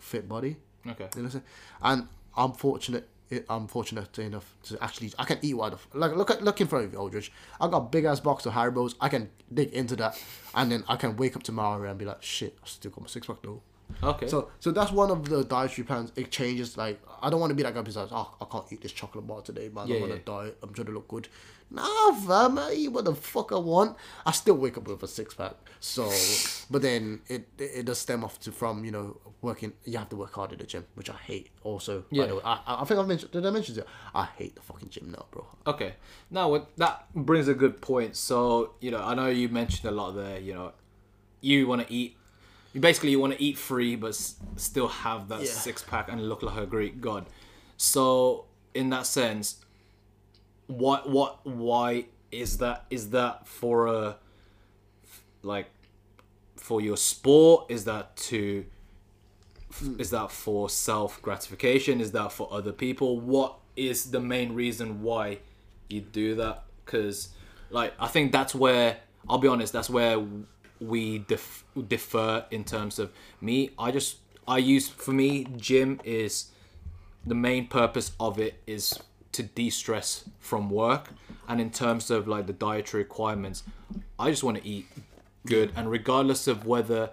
[0.00, 0.56] fit body.
[0.86, 1.08] Okay.
[1.16, 1.44] You know what I'm saying?
[1.82, 3.08] And I'm fortunate.
[3.50, 6.66] I'm fortunate enough to actually I can eat what the like look at look in
[6.66, 7.30] front of you, Aldrich.
[7.60, 8.94] I got a big ass box of Haribo's.
[9.02, 10.22] I can dig into that,
[10.54, 13.06] and then I can wake up tomorrow and be like, shit, I still got my
[13.06, 13.60] six pack though.
[14.02, 14.28] Okay.
[14.28, 16.12] So so that's one of the dietary plans.
[16.16, 16.76] It changes.
[16.76, 18.92] Like I don't want to be that guy who's like, oh, I can't eat this
[18.92, 19.88] chocolate bar today, man.
[19.88, 20.14] Yeah, I'm on yeah.
[20.16, 20.58] a diet.
[20.62, 21.28] I'm trying to look good.
[21.70, 23.96] Nah, fam, I eat what the fuck I want.
[24.24, 25.52] I still wake up with a six pack.
[25.80, 26.10] So,
[26.70, 29.72] but then it it, it does stem off to from you know working.
[29.84, 31.50] You have to work hard at the gym, which I hate.
[31.62, 32.32] Also, Yeah.
[32.32, 33.32] way, I, I I think I've mentioned.
[33.32, 33.86] Did I mention it?
[34.14, 35.46] I hate the fucking gym now, bro.
[35.66, 35.94] Okay.
[36.30, 38.16] Now what that brings a good point.
[38.16, 40.38] So you know, I know you mentioned a lot there.
[40.38, 40.72] You know,
[41.40, 42.16] you want to eat.
[42.72, 45.46] You basically you want to eat free, but s- still have that Yeah.
[45.46, 47.26] six pack and look like a Greek god.
[47.76, 48.44] So
[48.74, 49.56] in that sense,
[50.66, 52.84] what what why is that?
[52.90, 54.16] Is that for a
[55.42, 55.66] like
[56.56, 57.66] for your sport?
[57.70, 58.64] Is that to
[59.78, 59.98] hmm.
[60.00, 62.00] is that for self gratification?
[62.00, 63.18] Is that for other people?
[63.18, 65.38] What is the main reason why
[65.88, 66.64] you do that?
[66.84, 67.28] Because,
[67.70, 68.98] like, I think that's where
[69.28, 69.72] I'll be honest.
[69.72, 70.18] That's where
[70.80, 73.70] we dif- differ in terms of me.
[73.78, 76.50] I just I use for me gym is
[77.26, 78.98] the main purpose of it is
[79.32, 81.10] to de-stress from work.
[81.48, 83.62] And in terms of like the dietary requirements
[84.18, 84.86] i just want to eat
[85.46, 85.72] good.
[85.76, 87.10] And regardless of whether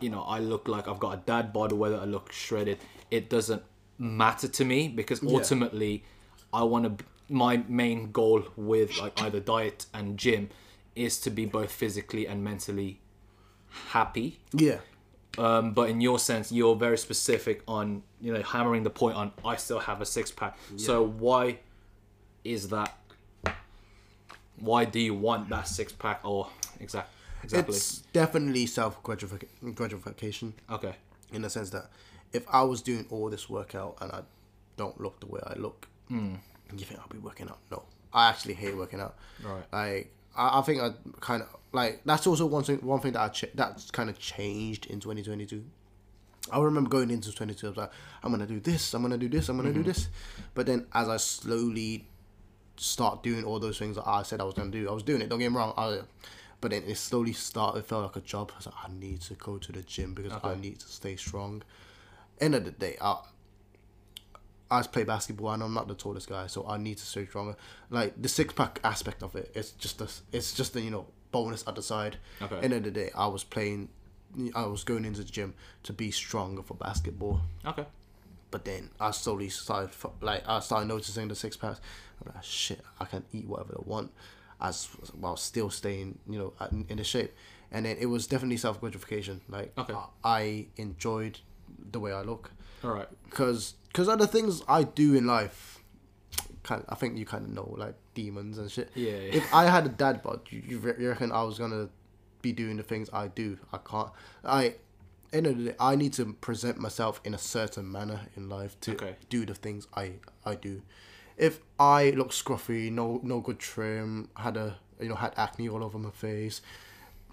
[0.00, 2.78] you know i look like i've got a dad bod or whether i look shredded
[3.10, 3.62] it doesn't
[3.98, 6.04] matter to me because ultimately
[6.52, 10.48] i want to my main goal with like either diet and gym
[11.06, 13.00] is to be both physically and mentally
[13.90, 14.78] happy Yeah.
[15.38, 19.32] um, but in your sense, you're very specific on you know hammering the point on
[19.44, 20.56] I still have a six pack.
[20.76, 21.58] So why
[22.44, 22.90] is that?
[24.58, 26.20] Why do you want that six pack?
[26.24, 26.48] Or
[26.80, 27.10] exact
[27.44, 27.76] exactly?
[27.76, 30.94] It's definitely self gratification okay.
[31.32, 31.90] in the sense that
[32.32, 34.20] if I was doing all this workout and I
[34.76, 36.34] don't look the way I look, Hmm.
[36.76, 37.58] you think I'll be working out?
[37.70, 39.14] No, I actually hate working out.
[39.44, 39.64] Right.
[39.72, 42.78] Like I, I think I kind of like that's also one thing.
[42.78, 45.64] One thing that I ch- that's kind of changed in twenty twenty two.
[46.50, 47.66] I remember going into twenty two.
[47.66, 47.90] I was like,
[48.22, 48.94] I'm gonna do this.
[48.94, 49.48] I'm gonna do this.
[49.48, 49.82] I'm gonna Mm-hmm.
[49.82, 50.08] do this.
[50.54, 52.06] But then as I slowly
[52.76, 55.20] start doing all those things that I said I was gonna do, I was doing
[55.20, 55.28] it.
[55.28, 55.74] Don't get me wrong.
[55.76, 56.00] I,
[56.60, 57.80] but then it slowly started.
[57.80, 58.50] It felt like a job.
[58.54, 61.16] I was like, I need to go to the gym because I need to stay
[61.16, 61.62] strong.
[62.40, 63.16] End of the day, I,
[64.70, 67.56] I play basketball and I'm not the tallest guy, so I need to stay stronger.
[67.90, 71.06] Like the six pack aspect of it, it's just a, it's just a you know
[71.32, 72.16] bonus at the side.
[72.42, 72.58] Okay.
[72.60, 73.88] End of the day, I was playing,
[74.54, 75.54] I was going into the gym
[75.84, 77.40] to be stronger for basketball.
[77.64, 77.86] Okay.
[78.50, 79.90] But then I slowly started
[80.20, 81.80] like I started noticing the six packs.
[82.24, 84.10] I'm like, shit, I can eat whatever I want,
[84.60, 84.86] as
[85.18, 87.32] while still staying, you know, in, in the shape.
[87.70, 89.40] And then it was definitely self gratification.
[89.48, 89.94] Like Okay.
[89.94, 91.38] I, I enjoyed
[91.90, 92.50] the way I look
[92.84, 93.08] All right.
[93.28, 95.82] because because other things I do in life,
[96.62, 98.90] kind of, I think you kind of know like demons and shit.
[98.94, 99.34] Yeah, yeah.
[99.34, 101.88] If I had a dad bod, you, you reckon I was gonna
[102.42, 103.58] be doing the things I do?
[103.72, 104.10] I can't.
[104.44, 104.74] I
[105.32, 108.78] end of the day, I need to present myself in a certain manner in life
[108.82, 109.16] to Okay.
[109.28, 110.12] do the things I
[110.44, 110.82] I do.
[111.36, 115.82] If I look scruffy, no no good trim, had a you know had acne all
[115.82, 116.60] over my face,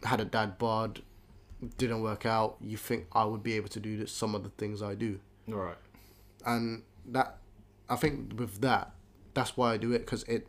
[0.03, 1.01] had a dad bod,
[1.77, 4.81] didn't work out, you think I would be able to do some of the things
[4.81, 5.75] I do right.
[6.45, 7.37] and that
[7.89, 8.91] I think with that,
[9.33, 10.47] that's why I do it because it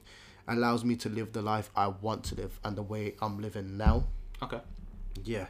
[0.48, 3.76] allows me to live the life I want to live and the way I'm living
[3.76, 4.06] now.
[4.42, 4.60] Okay.
[5.24, 5.46] Yeah.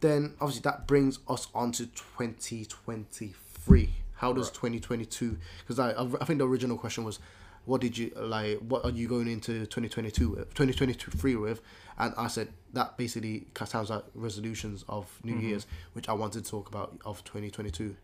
[0.00, 3.90] Then obviously that brings us on to 2023.
[4.16, 5.38] How does 2022?
[5.60, 7.18] Because I I think the original question was,
[7.64, 8.58] what did you like?
[8.58, 11.60] What are you going into 2022 with, 2023 with?
[11.98, 15.48] And I said that basically sounds like resolutions of New mm-hmm.
[15.48, 17.96] Year's, which I wanted to talk about of 2022.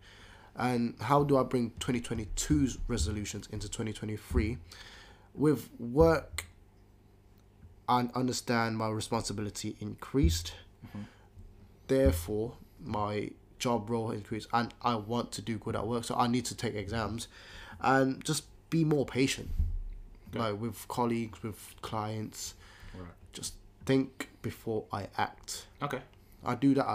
[0.56, 4.58] And how do I bring 2022's resolutions into 2023?
[5.34, 6.46] With work,
[7.88, 10.54] I understand my responsibility increased.
[10.86, 11.02] Mm-hmm.
[11.86, 16.04] Therefore, my job role increased, and I want to do good at work.
[16.04, 17.28] So I need to take exams,
[17.80, 19.50] and just be more patient,
[20.34, 22.54] like with colleagues, with clients.
[22.94, 23.08] Right.
[23.32, 25.66] Just think before I act.
[25.82, 26.00] Okay.
[26.44, 26.86] I do that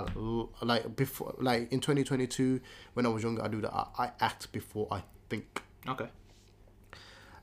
[0.62, 2.60] like before, like in 2022
[2.94, 3.44] when I was younger.
[3.44, 3.74] I do that.
[3.74, 5.62] I, I act before I think.
[5.88, 6.08] Okay.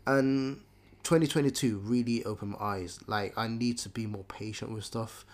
[0.06, 0.60] and
[1.04, 5.24] 2022 really opened my eyes like i need to be more patient with stuff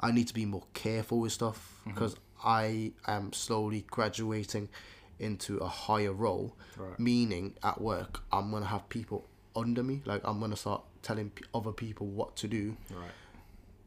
[0.00, 1.90] i need to be more careful with stuff mm-hmm.
[1.94, 4.68] because i am slowly graduating
[5.18, 6.98] into a higher role Right.
[6.98, 11.44] meaning at work i'm gonna have people under me like i'm gonna start telling p-
[11.54, 13.10] other people what to do Right.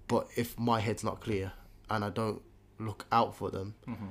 [0.07, 1.53] but if my head's not clear
[1.89, 2.41] and i don't
[2.79, 4.07] look out for them mm-hmm.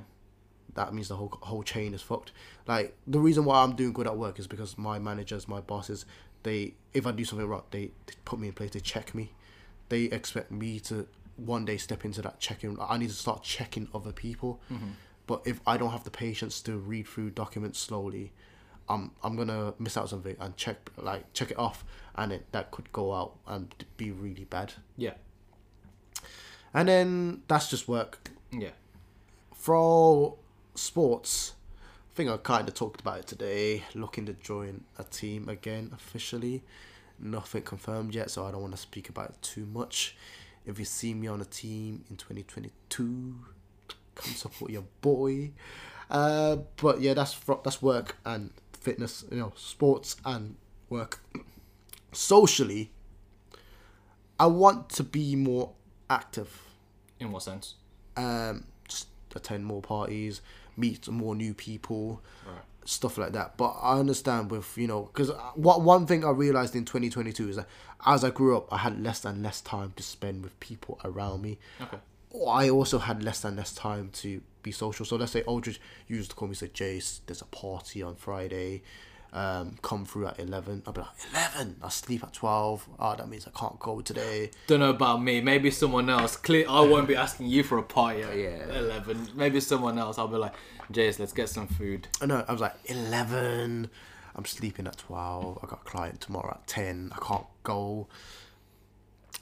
[0.73, 2.31] that means the whole whole chain is fucked.
[2.67, 6.05] Like the reason why I'm doing good at work is because my managers, my bosses,
[6.43, 8.71] they if I do something wrong, they, they put me in place.
[8.71, 9.33] They check me.
[9.89, 11.07] They expect me to
[11.37, 12.77] one day step into that checking.
[12.79, 14.61] I need to start checking other people.
[14.71, 14.91] Mm-hmm.
[15.27, 18.31] But if I don't have the patience to read through documents slowly,
[18.87, 21.83] I'm I'm gonna miss out something and check like check it off,
[22.15, 24.73] and it that could go out and be really bad.
[24.97, 25.13] Yeah.
[26.75, 28.31] And then that's just work.
[28.51, 28.71] Yeah.
[29.53, 30.35] For
[30.75, 33.83] sports, I think I kind of talked about it today.
[33.95, 36.63] Looking to join a team again officially.
[37.17, 40.17] Nothing confirmed yet, so I don't want to speak about it too much.
[40.65, 43.35] If you see me on a team in 2022,
[44.15, 45.51] come support your boy.
[46.09, 50.57] Uh, but yeah, that's that's work and fitness, you know, sports and
[50.89, 51.21] work.
[52.11, 52.91] Socially,
[54.37, 55.71] I want to be more
[56.09, 56.61] active
[57.19, 57.75] In what sense?
[58.17, 60.41] um, just attend more parties,
[60.77, 62.61] meet more new people, Right.
[62.85, 63.57] stuff like that.
[63.57, 67.55] But I understand with you know because what one thing I realized in 2022 is
[67.57, 67.67] that
[68.05, 71.41] as I grew up, I had less and less time to spend with people around
[71.41, 71.57] me.
[71.81, 71.97] Okay.
[72.47, 75.05] I also had less and less time to be social.
[75.05, 78.83] So let's say Aldrich used to call me say, Jace, there's a party on Friday.
[79.35, 80.81] Um, come through at eleven.
[80.87, 81.75] I'll be like eleven.
[81.83, 82.87] I sleep at twelve.
[82.97, 84.49] Oh, that means I can't go today.
[84.67, 85.41] Don't know about me.
[85.41, 86.37] Maybe someone else.
[86.37, 86.65] Clear.
[86.69, 88.77] I won't be asking you for a party at Yeah.
[88.79, 89.27] eleven.
[89.35, 90.17] Maybe someone else.
[90.17, 90.53] I'll be like,
[90.91, 92.07] Jace, let's get some food.
[92.21, 92.45] I know.
[92.47, 93.89] I was like eleven.
[94.37, 95.59] I'm sleeping at twelve.
[95.61, 97.11] I got a client tomorrow at ten.
[97.13, 98.07] I can't go.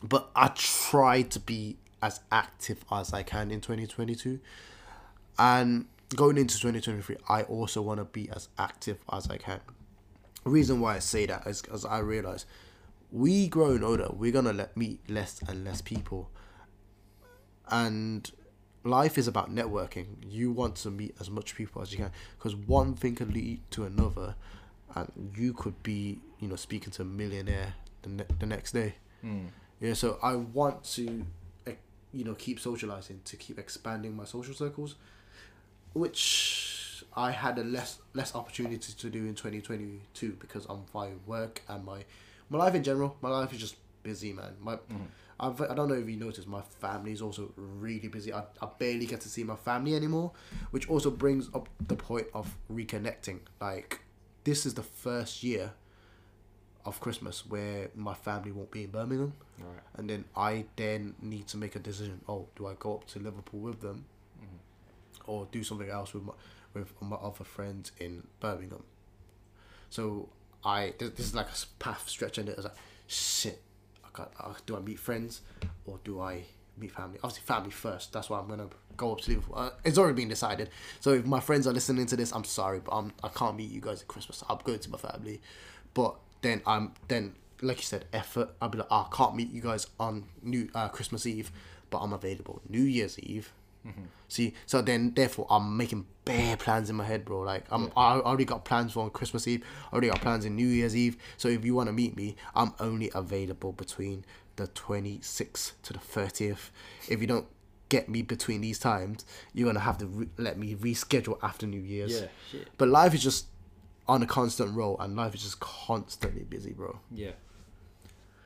[0.02, 4.40] But I try to be as active as I can in 2022,
[5.40, 5.86] and
[6.16, 9.62] going into 2023, I also want to be as active as I can.
[10.46, 12.46] Reason why I say that is because I realize
[13.12, 16.30] we growing older, we're gonna let meet less and less people,
[17.70, 18.30] and
[18.84, 20.06] life is about networking.
[20.28, 23.62] You want to meet as much people as you can because one thing can lead
[23.72, 24.36] to another,
[24.96, 28.96] and you could be, you know, speaking to a millionaire the, ne- the next day.
[29.80, 31.26] Yeah, so I want to,
[31.68, 31.74] eh,
[32.12, 34.96] you know, keep socializing to keep expanding my social circles,
[35.94, 36.73] which
[37.16, 41.10] I had a less less opportunity to do in twenty twenty two because I'm my
[41.26, 42.06] work and my
[42.50, 43.18] my life in general.
[43.22, 44.56] My life is just busy, man.
[44.62, 45.08] My mm.
[45.40, 48.32] I've, I don't know if you noticed, my family is also really busy.
[48.32, 50.32] I, I barely get to see my family anymore,
[50.72, 53.40] which also brings up the point of reconnecting.
[53.60, 54.02] Like,
[54.44, 55.74] this is the first year
[56.86, 59.84] of Christmas where my family won't be in Birmingham, Right.
[59.96, 62.22] and then I then need to make a decision.
[62.28, 64.06] Oh, do I go up to Liverpool with them,
[64.40, 65.32] mm-hmm.
[65.32, 66.34] or do something else with my
[66.74, 68.84] with my other friends in Birmingham?
[69.90, 70.30] So
[70.64, 72.54] I this, this is like a path stretching it.
[72.54, 72.76] I was like,
[73.08, 73.62] shit.
[74.04, 74.32] I got.
[74.40, 75.42] Uh, do I meet friends
[75.86, 76.44] or do I
[76.78, 77.20] meet family?
[77.24, 78.14] Obviously, family first.
[78.14, 79.56] That's why I'm gonna go up to Liverpool.
[79.58, 80.70] Uh, it's already been decided.
[81.00, 83.70] So if my friends are listening to this, I'm sorry, but I'm I can't meet
[83.72, 84.44] you guys at Christmas.
[84.50, 85.42] I'm going to my family,
[85.94, 88.50] but then I'm then like you said, effort.
[88.62, 91.52] I'll be like, "Ah, I can't meet you guys on New uh, Christmas Eve,
[91.90, 93.52] but I'm available New Year's Eve.
[94.28, 97.42] See, so then therefore I'm making bare plans in my head, bro.
[97.42, 99.64] Like I'm, I already got plans for on Christmas Eve.
[99.92, 101.18] I already got plans in New Year's Eve.
[101.38, 104.26] So if you want to meet me, I'm only available between
[104.56, 106.70] the 26th to the 30th.
[107.10, 107.48] If you don't
[107.90, 111.82] get me between these times, you're gonna have to re- let me reschedule after New
[111.82, 112.22] Year's.
[112.22, 112.68] Yeah, shit.
[112.78, 113.48] But life is just
[114.08, 117.00] on a constant roll, and life is just constantly busy, bro.
[117.12, 117.32] Yeah.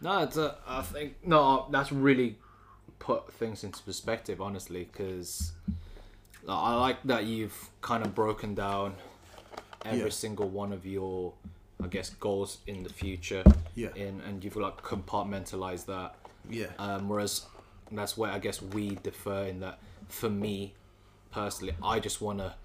[0.01, 2.37] No, it's a, I think no, that's really
[2.99, 5.51] put things into perspective, honestly, because
[6.47, 8.95] I like that you've kind of broken down
[9.85, 10.09] every Yeah.
[10.09, 11.33] single one of your
[11.83, 13.43] I guess goals in the future.
[13.75, 13.93] Yeah.
[13.95, 16.15] In and you've like compartmentalized that.
[16.49, 16.67] Yeah.
[16.79, 17.45] Um, whereas
[17.91, 19.77] that's where I guess we differ in that.
[20.09, 20.73] For me,
[21.31, 22.55] personally, I just want to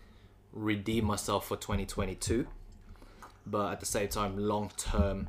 [0.53, 2.47] redeem myself for 2022,
[3.47, 5.29] but at the same time, long term,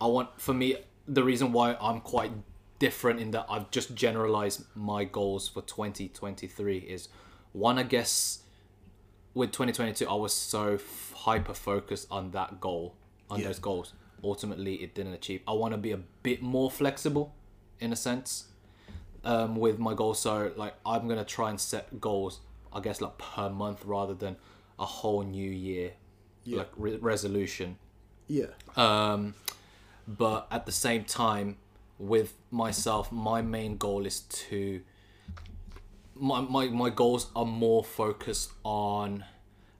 [0.00, 0.40] I want.
[0.40, 0.76] For me,
[1.08, 2.30] the reason why I'm quite
[2.80, 7.08] different in that I've just generalized my goals for 2023 is
[7.52, 8.40] one, I guess,
[9.34, 12.96] with 2022, I was so f- hyper focused on that goal,
[13.30, 13.46] on Yeah.
[13.46, 13.92] those goals.
[14.24, 15.42] Ultimately, it didn't achieve.
[15.46, 17.32] I want to be a bit more flexible,
[17.78, 18.46] in a sense,
[19.24, 20.18] um, with my goals.
[20.18, 22.40] So, like, I'm gonna try and set goals,
[22.72, 24.36] I guess, like per month rather than
[24.78, 25.92] a whole new year,
[26.44, 26.58] Yeah.
[26.58, 27.78] like re- resolution.
[28.26, 28.46] Yeah.
[28.76, 29.34] Um,
[30.08, 31.58] but at the same time,
[32.00, 34.80] with myself, my main goal is to.
[36.16, 39.24] My, my, my goals are more focused on,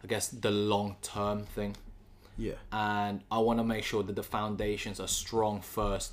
[0.02, 1.76] I guess, the long term thing.
[2.38, 2.54] Yeah.
[2.72, 6.12] And I want to make sure that the foundations are strong first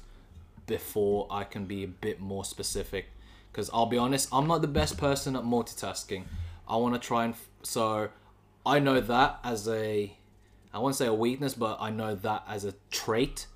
[0.66, 3.06] before I can be a bit more specific.
[3.52, 6.24] Because I'll be honest, I'm not the best person at multitasking.
[6.68, 7.34] I want to try and.
[7.34, 8.10] F- so
[8.66, 10.14] I know that as a.
[10.74, 13.48] I won't say a weakness, but I know that as a trait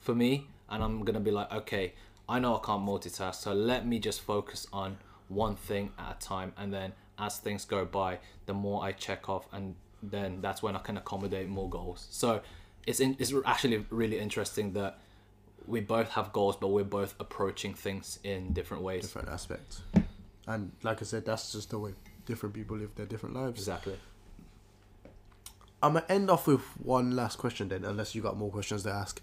[0.00, 0.46] for me.
[0.70, 1.94] And I'm to be like, okay,
[2.28, 3.36] I know I can't multitask.
[3.36, 4.98] So let me just focus on
[5.28, 6.52] one thing at a time.
[6.56, 10.76] And then as things go by, the more I check off, and then that's when
[10.76, 12.06] I can accommodate more goals.
[12.10, 12.40] So
[12.86, 14.98] it's, in, it's actually really interesting that
[15.66, 19.02] we both have goals, but we're both approaching things in different ways.
[19.02, 19.82] Different aspects.
[20.46, 21.92] And like I said, that's just the way
[22.24, 23.58] different people live their different lives.
[23.58, 23.96] Exactly.
[25.82, 28.90] I'm gonna end off with one last question then, unless you got more questions to
[28.90, 29.20] ask.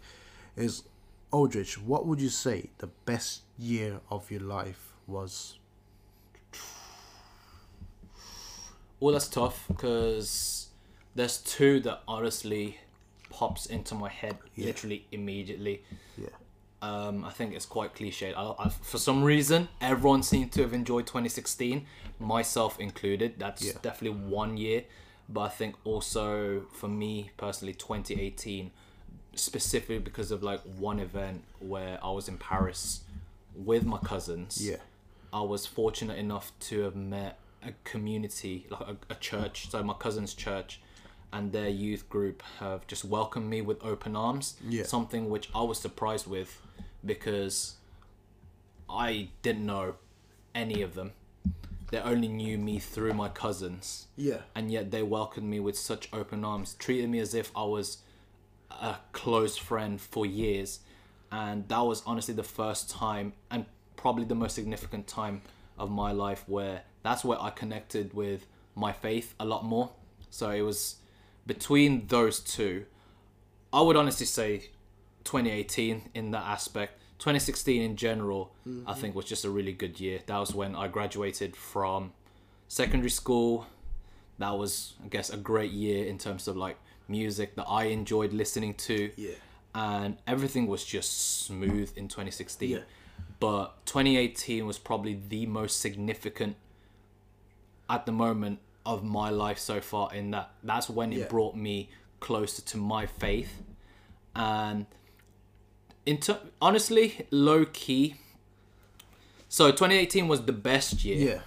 [0.55, 0.83] Is
[1.31, 5.57] Aldrich, what would you say the best year of your life was?
[8.99, 10.69] Well, that's tough because
[11.15, 12.79] there's two that honestly
[13.29, 14.67] pops into my head Yeah.
[14.67, 15.83] literally immediately.
[16.17, 16.29] Yeah.
[16.81, 18.33] Um, I think it's quite cliched.
[18.35, 21.85] I, I, for some reason, everyone seemed to have enjoyed 2016,
[22.19, 23.35] myself included.
[23.37, 23.73] That's Yeah.
[23.81, 24.85] definitely one year.
[25.27, 28.71] But I think also for me personally, 2018,
[29.35, 33.01] specifically because of like one event where I was in Paris
[33.55, 34.65] with my cousins.
[34.65, 34.77] Yeah.
[35.33, 39.93] I was fortunate enough to have met a community, like a, a church, so my
[39.93, 40.79] cousin's church,
[41.33, 44.55] and their youth group have just welcomed me with open arms.
[44.67, 44.83] Yeah.
[44.83, 46.61] Something which I was surprised with
[47.03, 47.75] because
[48.89, 49.95] I didn't know
[50.53, 51.11] any of them.
[51.91, 54.39] They only knew me through my cousins Yeah.
[54.55, 57.97] and yet they welcomed me with such open arms, treated me as if I was
[58.81, 60.79] a close friend for years.
[61.31, 63.65] And that was honestly the first time, and
[63.95, 65.41] probably the most significant time
[65.77, 68.45] of my life, where that's where I connected with
[68.75, 69.91] my faith a lot more.
[70.29, 70.95] So it was
[71.45, 72.85] between those two.
[73.71, 74.69] I would honestly say
[75.25, 77.01] 2018 in that aspect.
[77.19, 78.93] 2016 in general, I mm-hmm.
[78.93, 80.19] think was just a really good year.
[80.25, 82.13] That was when I graduated from
[82.67, 83.67] secondary school.
[84.37, 88.33] That was, I guess, a great year in terms of like music that I enjoyed
[88.33, 89.11] listening to.
[89.15, 89.31] Yeah.
[89.73, 92.69] And everything was just smooth in 2016.
[92.69, 92.79] Yeah.
[93.39, 96.55] But 2018 was probably the most significant
[97.89, 101.27] at the moment of my life so far in that that's when it Yeah.
[101.27, 101.89] brought me
[102.19, 103.61] closer to my faith
[104.35, 104.85] and
[106.05, 108.15] in ter- honestly low key
[109.49, 111.41] so 2018 was the best year Yeah.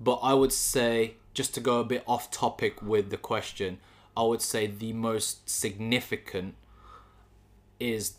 [0.00, 3.78] but I would say, just to go a bit off topic with the question,
[4.20, 6.54] I would say the most significant
[7.78, 8.16] is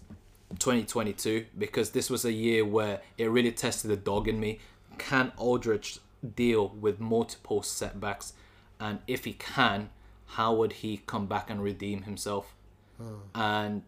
[0.58, 4.58] 2022 because this was a year where it really tested the dog in me.
[4.98, 6.00] Can Aldrich
[6.36, 8.34] deal with multiple setbacks?
[8.80, 9.92] And if he can,
[10.26, 12.56] how would he come back and redeem himself?
[12.98, 13.18] Hmm.
[13.36, 13.84] And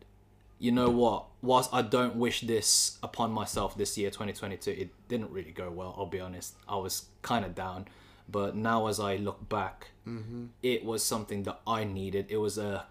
[0.59, 1.25] you know what?
[1.41, 5.95] Whilst I don't wish this upon myself this year, 2022, it didn't really go well.
[5.97, 6.53] I'll be honest.
[6.69, 7.87] I was kind of down,
[8.29, 10.47] but now as I look back, Mm-hmm.
[10.61, 12.27] it was something that I needed.
[12.29, 12.85] It was a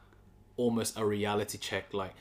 [0.57, 1.93] almost a reality check.
[1.93, 2.15] Like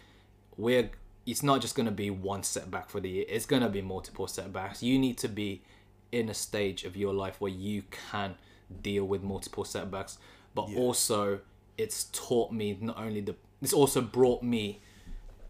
[0.58, 0.90] we're,
[1.26, 3.26] it's not just gonna be one setback for the year.
[3.30, 4.84] It's gonna be multiple setbacks.
[4.84, 5.62] You need to be
[6.12, 8.36] in a stage of your life where you can
[8.82, 10.18] deal with multiple setbacks,
[10.54, 11.40] but also
[11.78, 13.36] it's taught me not only the.
[13.62, 14.82] It's also brought me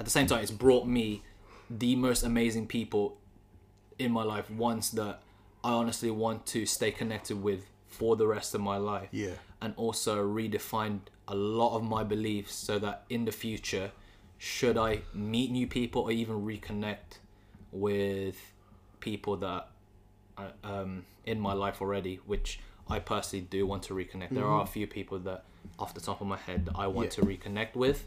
[0.01, 1.21] at the same time it's brought me
[1.69, 3.17] the most amazing people
[3.99, 5.21] in my life ones that
[5.63, 9.35] i honestly want to stay connected with for the rest of my life Yeah.
[9.61, 13.91] and also redefined a lot of my beliefs so that in the future
[14.37, 17.09] should i meet new people or even reconnect
[17.71, 18.37] with
[18.99, 19.67] people that
[20.37, 24.63] are um, in my life already which i personally do want to reconnect there are
[24.63, 25.43] a few people that
[25.79, 27.21] off the top of my head that i want Yeah.
[27.21, 28.05] to reconnect with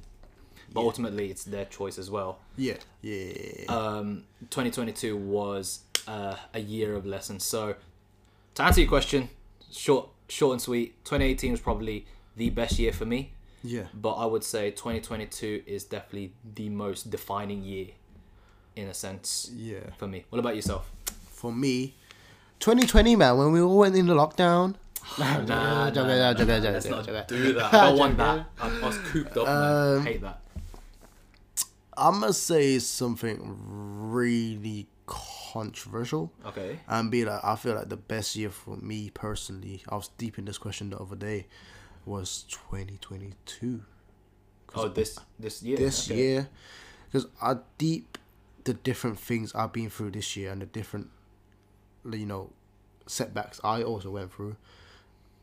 [0.72, 2.38] but ultimately it's their choice as well.
[2.56, 3.64] Yeah, yeah.
[3.68, 7.44] Um, 2022 was uh, a year of lessons.
[7.44, 7.74] So
[8.54, 9.28] to answer your question,
[9.74, 11.04] short, short and sweet.
[11.04, 12.06] 2018 was probably
[12.36, 13.84] the best year for me, yeah.
[13.94, 17.88] but I would say 2022 is definitely the most defining year,
[18.76, 19.90] in a sense, Yeah.
[19.98, 20.24] for me.
[20.30, 20.90] What about yourself?
[21.30, 21.94] For me,
[22.60, 24.76] 2020, man, when we all went into lockdown.
[25.18, 26.02] Nah, nah, nah,
[26.32, 27.74] nah, let's not do that.
[27.74, 28.46] I don't want that.
[28.58, 29.96] I, I was cooped up, man.
[29.98, 30.40] Um, hate that.
[31.96, 33.38] I'm gonna say something
[34.10, 34.88] really
[35.54, 36.32] controversial.
[36.46, 36.80] Okay.
[36.88, 39.82] and be like, I feel like the best year for me personally.
[39.88, 41.46] I was deep in this question the other day.
[42.06, 43.80] Was 2022
[44.76, 45.76] Oh, this this year.
[45.76, 46.18] this okay.
[46.20, 46.48] year?
[47.06, 48.18] Because I deep
[48.64, 51.08] the different things I've been through this year and the different,
[52.10, 52.50] you know,
[53.06, 54.56] setbacks I also went through,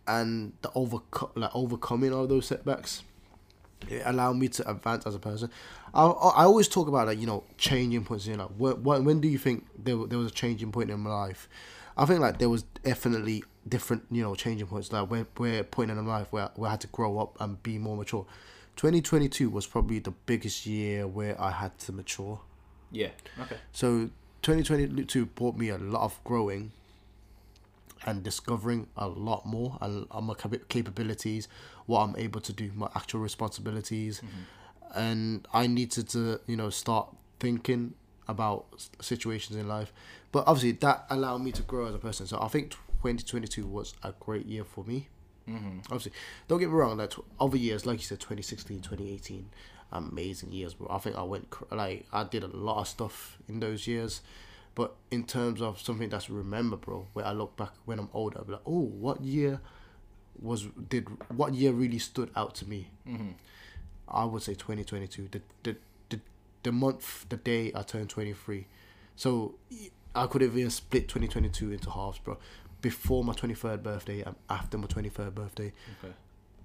[0.06, 3.04] and the overco- like overcoming all those setbacks.
[3.90, 5.50] It allowed me to advance as a person.
[5.94, 8.28] I, I always talk about like you know changing points.
[8.28, 11.00] You know, when, when when do you think there there was a changing point in
[11.00, 11.50] my life?
[11.98, 14.92] I think like there was definitely different you know changing points.
[14.92, 17.62] Like where where point in my life where where I had to grow up and
[17.62, 18.26] be more mature.
[18.76, 22.40] Twenty twenty two was probably the biggest year where I had to mature.
[22.92, 23.10] Yeah.
[23.40, 23.58] Okay.
[23.72, 24.10] So
[24.42, 26.72] 2022 brought me a lot of growing
[28.06, 30.34] and discovering a lot more and on my
[30.70, 31.48] capabilities,
[31.86, 34.22] what I'm able to do, my actual responsibilities,
[34.96, 37.94] and I needed to you know start thinking
[38.28, 38.66] about
[39.02, 39.92] situations in life.
[40.32, 42.28] But obviously that allowed me to grow as a person.
[42.28, 45.10] So I think 2022 was a great year for me.
[45.50, 45.80] Mm-hmm.
[45.86, 46.14] Obviously,
[46.48, 46.98] don't get me wrong.
[46.98, 49.50] Like other years, like you said, 2016, 2018,
[49.92, 53.60] amazing years, But I think I went like I did a lot of stuff in
[53.60, 54.22] those years.
[54.74, 58.46] But in terms of something that's rememberable, where I look back when I'm older, I'll
[58.46, 59.60] be like, oh, what year
[60.42, 62.88] was did what year really stood out to me?
[63.08, 63.32] Mm-hmm.
[64.08, 65.28] I would say 2022.
[65.32, 65.76] The, the
[66.10, 66.20] the
[66.64, 68.66] the month, the day I turned 23.
[69.16, 69.56] So
[70.16, 72.38] I could have even split 2022 into halves, bro.
[72.82, 75.72] Before my 23rd birthday and after my 23rd birthday,
[76.04, 76.14] Okay.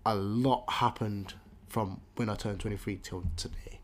[0.06, 1.34] a lot happened
[1.68, 3.80] from when I turned 23 till today.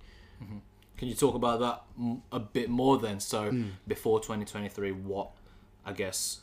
[1.02, 1.82] Can you talk about that
[2.30, 3.18] a bit more then?
[3.18, 3.70] So Hmm.
[3.88, 5.30] before 2023, what
[5.84, 6.42] I guess,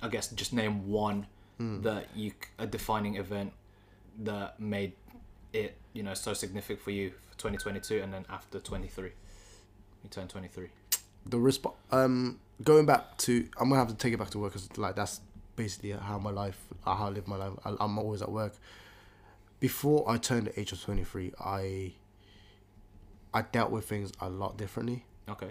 [0.00, 1.26] I guess just name one
[1.58, 1.82] Hmm.
[1.82, 3.52] that you a defining event
[4.20, 4.94] that made
[5.52, 9.10] it you know so significant for you for 2022, and then after 23,
[10.02, 10.70] you turned 23.
[11.26, 14.54] the response um going back to I'm gonna have to take it back to work
[14.54, 15.20] because like that's
[15.54, 18.54] basically how my life uh, how I live my life I, I'm always at work
[19.60, 21.92] before I turned the age of 23 I
[23.34, 25.50] I dealt with things a lot differently Okay.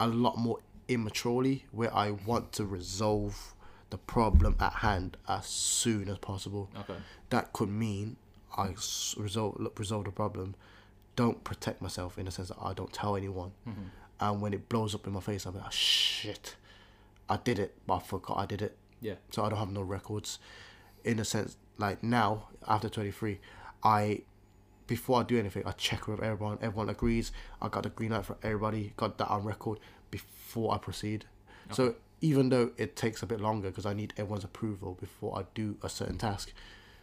[0.00, 0.58] a lot more
[0.88, 3.54] immaturely where I want to resolve
[3.90, 6.96] the problem at hand as soon as possible Okay.
[7.30, 8.16] that could mean
[8.56, 8.74] I
[9.16, 10.54] resolve look, resolve the problem.
[11.16, 13.50] Don't protect myself in the sense that I don't tell anyone.
[13.68, 13.82] Mm-hmm.
[14.20, 16.54] And when it blows up in my face, I'm like, ah, shit,
[17.28, 18.76] I did it, but I forgot I did it.
[19.00, 19.14] Yeah.
[19.30, 20.38] So I don't have no records.
[21.04, 23.40] In a sense, like now after 23,
[23.82, 24.22] I
[24.86, 26.58] before I do anything, I check with everyone.
[26.60, 27.32] Everyone agrees.
[27.60, 28.92] I got the green light for everybody.
[28.96, 29.78] Got that on record
[30.10, 31.24] before I proceed.
[31.70, 35.44] So even though it takes a bit longer because I need everyone's approval before I
[35.54, 36.52] do a certain task,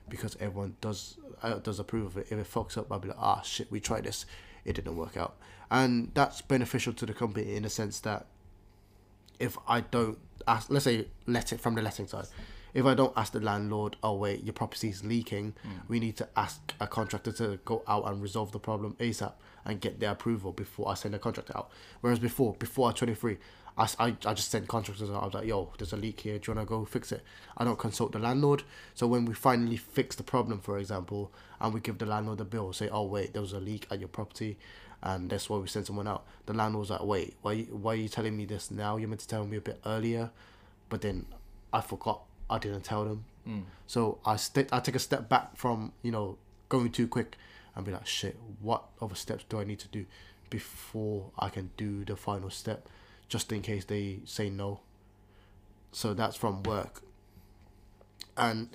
[0.10, 2.28] because everyone does uh, does approve of it.
[2.30, 4.26] If it fucks up, I'll be like, ah, shit, we tried this,
[4.66, 5.38] it didn't work out,
[5.70, 8.26] and that's beneficial to the company in the sense that
[9.40, 10.18] if I don't
[10.48, 12.28] ask, let's say, let it from the letting side.
[12.74, 15.82] If I don't ask the landlord, oh wait, your property's leaking, mm.
[15.88, 19.34] we need to ask a contractor to go out and resolve the problem ASAP
[19.66, 21.70] and get their approval before I send a contractor out.
[22.02, 23.38] Whereas before, before I 23,
[23.78, 25.22] I I just sent contractors out.
[25.22, 26.38] I was like, yo, there's a leak here.
[26.38, 27.24] Do you want to go fix it?
[27.58, 28.64] I don't consult the landlord.
[28.94, 32.46] So when we finally fix the problem, for example, and we give the landlord the
[32.46, 34.58] bill, say, oh wait, there was a leak at your property,
[35.02, 36.26] and that's why we sent someone out.
[36.46, 38.98] The landlord's like, wait, why why are you telling me this now?
[38.98, 40.32] You're meant to tell me a bit earlier,
[40.90, 41.26] but then
[41.72, 42.24] I forgot.
[42.52, 43.26] I didn't tell them.
[43.88, 46.38] So I st- I take a step back from you know
[46.70, 47.38] going too quick
[47.76, 50.06] and be like, shit, what other steps do I need to do
[50.50, 52.88] before I can do the final step,
[53.30, 54.82] just in case they say no.
[55.92, 57.02] So that's from work.
[58.38, 58.70] And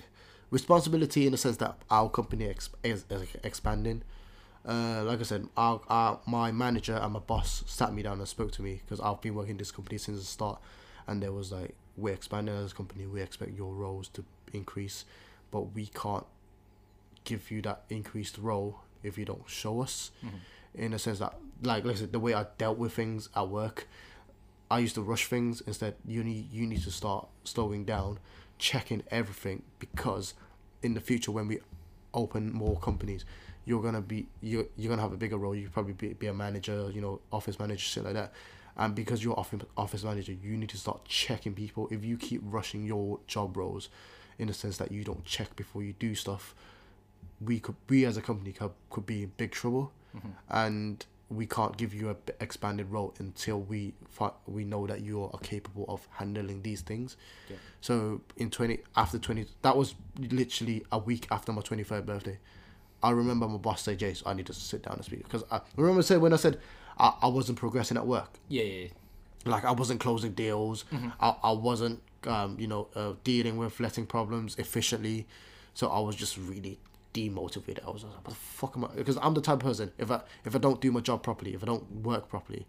[0.51, 4.03] responsibility in the sense that our company ex- is, is expanding.
[4.67, 8.29] Uh, like I said, our, our my manager and my boss sat me down and
[8.29, 10.61] spoke to me because I've been working this company since the start,
[11.07, 13.07] and there was like, we're expanding as a company.
[13.07, 15.05] We expect your roles to increase,
[15.51, 16.27] but we can't
[17.25, 20.11] give you that increased role if you don't show us.
[20.25, 20.37] Mm-hmm.
[20.83, 23.49] In a sense that, like, like I said, the way I dealt with things at
[23.49, 23.89] work,
[24.71, 25.63] I used to rush things.
[25.63, 28.19] Instead, you need you need to start slowing down,
[28.59, 30.35] checking everything because
[30.83, 31.61] in the future when we
[32.13, 33.25] open more companies,
[33.65, 35.55] you're gonna be you you're gonna have a bigger role.
[35.55, 38.33] You probably be, be a manager, you know, office manager, shit like that.
[38.77, 41.89] And because you're office office manager, you need to start checking people.
[41.91, 43.89] If you keep rushing your job roles,
[44.39, 46.55] in the sense that you don't check before you do stuff,
[47.41, 50.29] we could we as a company could, could be in big trouble, mm-hmm.
[50.51, 55.25] and we can't give you a expanded role until we fi- we know that you
[55.25, 57.17] are capable of handling these things.
[57.49, 57.57] Yeah.
[57.81, 62.39] So in twenty after twenty, that was literally a week after my twenty third birthday.
[63.03, 65.61] I remember my boss say, "Jace, I need to sit down and speak." Because I
[65.77, 66.61] remember say when I said
[66.99, 68.89] I, I wasn't progressing at work, Yeah, yeah, yeah.
[69.45, 70.85] like I wasn't closing deals,
[71.21, 75.27] I, I wasn't um, you know uh, dealing with letting problems efficiently,
[75.75, 76.79] so I was just really
[77.15, 77.87] demotivated.
[77.87, 78.89] I was like, what the fuck am I?
[78.95, 81.55] Because I'm the type of person if I if I don't do my job properly,
[81.55, 82.67] if I don't work properly,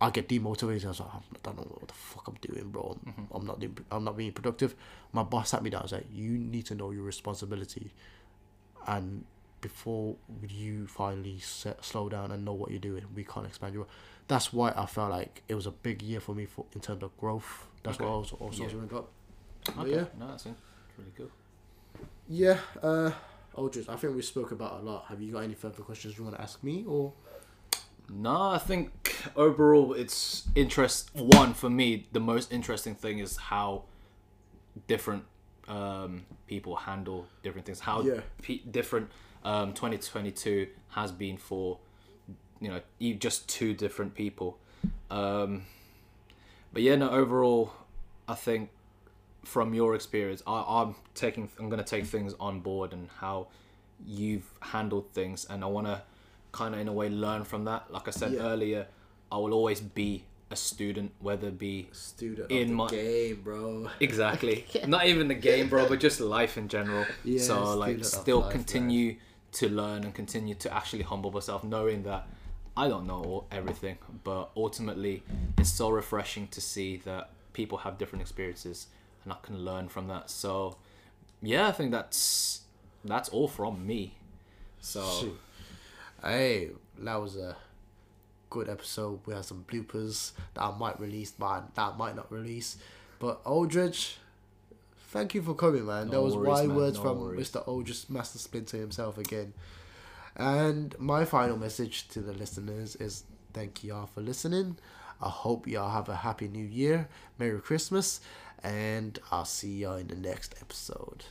[0.00, 0.84] I get demotivated.
[0.84, 2.98] I was like, I don't know what the fuck I'm doing, bro.
[3.34, 4.74] I'm not doing, I'm not being productive.
[5.12, 5.80] My boss sat me down.
[5.82, 7.92] and was like, you need to know your responsibility,
[8.86, 9.24] and
[9.60, 10.16] before
[10.48, 13.86] you finally set, slow down and know what you're doing, we can't expand your.
[14.28, 17.02] That's why I felt like it was a big year for me for in terms
[17.02, 17.66] of growth.
[17.82, 18.04] That's Okay.
[18.04, 18.98] what I was also Yeah.
[18.98, 19.08] up.
[19.78, 19.90] Okay.
[19.90, 20.04] yeah.
[20.18, 21.30] No, that's really cool.
[22.28, 23.10] Yeah, uh,
[23.54, 25.06] Aldrich, I think we spoke about a lot.
[25.06, 27.12] Have you got any further questions you want to ask me or?
[28.08, 31.10] No, I think overall it's interest.
[31.14, 33.84] One for me, the most interesting thing is how
[34.86, 35.24] different
[35.68, 37.80] um, people handle different things.
[37.80, 38.20] How Yeah.
[38.42, 39.10] pe- different
[39.44, 41.78] um, 2022 has been for
[42.60, 42.80] you know
[43.18, 44.58] just two different people.
[45.10, 45.64] Um,
[46.72, 47.10] but yeah, no.
[47.10, 47.72] Overall,
[48.28, 48.70] I think
[49.44, 51.48] from your experience, I, I'm taking.
[51.58, 53.48] I'm gonna take things on board and how
[54.06, 56.02] you've handled things, and I want to
[56.52, 57.92] kind of in a way learn from that.
[57.92, 58.40] Like I said Yeah.
[58.42, 58.86] earlier,
[59.30, 63.40] I will always be a student, whether it be Student In of the my- game,
[63.44, 63.88] bro.
[64.00, 67.06] exactly not even the game, bro, but just life in general.
[67.24, 69.16] Yeah, so like, still life, continue
[69.52, 72.26] to learn and continue to actually humble myself, knowing that
[72.76, 75.22] I don't know everything, but ultimately,
[75.58, 78.86] it's so refreshing to see that people have different experiences
[79.24, 80.30] and I can learn from that.
[80.30, 80.76] So,
[81.42, 82.62] yeah, I think that's
[83.04, 84.14] that's all from me.
[84.80, 85.34] So.
[86.22, 87.56] Hey, that was a
[88.50, 89.20] good episode.
[89.24, 92.76] We had some bloopers that I might release, but that I might not release.
[93.18, 94.18] But Aldrich,
[95.10, 96.06] thank you for coming, man.
[96.06, 96.76] No that was worries, wise man.
[96.76, 97.50] words No from worries.
[97.50, 97.68] Mr.
[97.68, 99.52] Aldrich, Master Splinter himself again.
[100.36, 104.78] And my final message to the listeners is thank y'all for listening.
[105.20, 107.08] I hope y'all have a happy new year,
[107.38, 108.20] Merry Christmas,
[108.62, 111.24] and I'll see y'all in the next episode.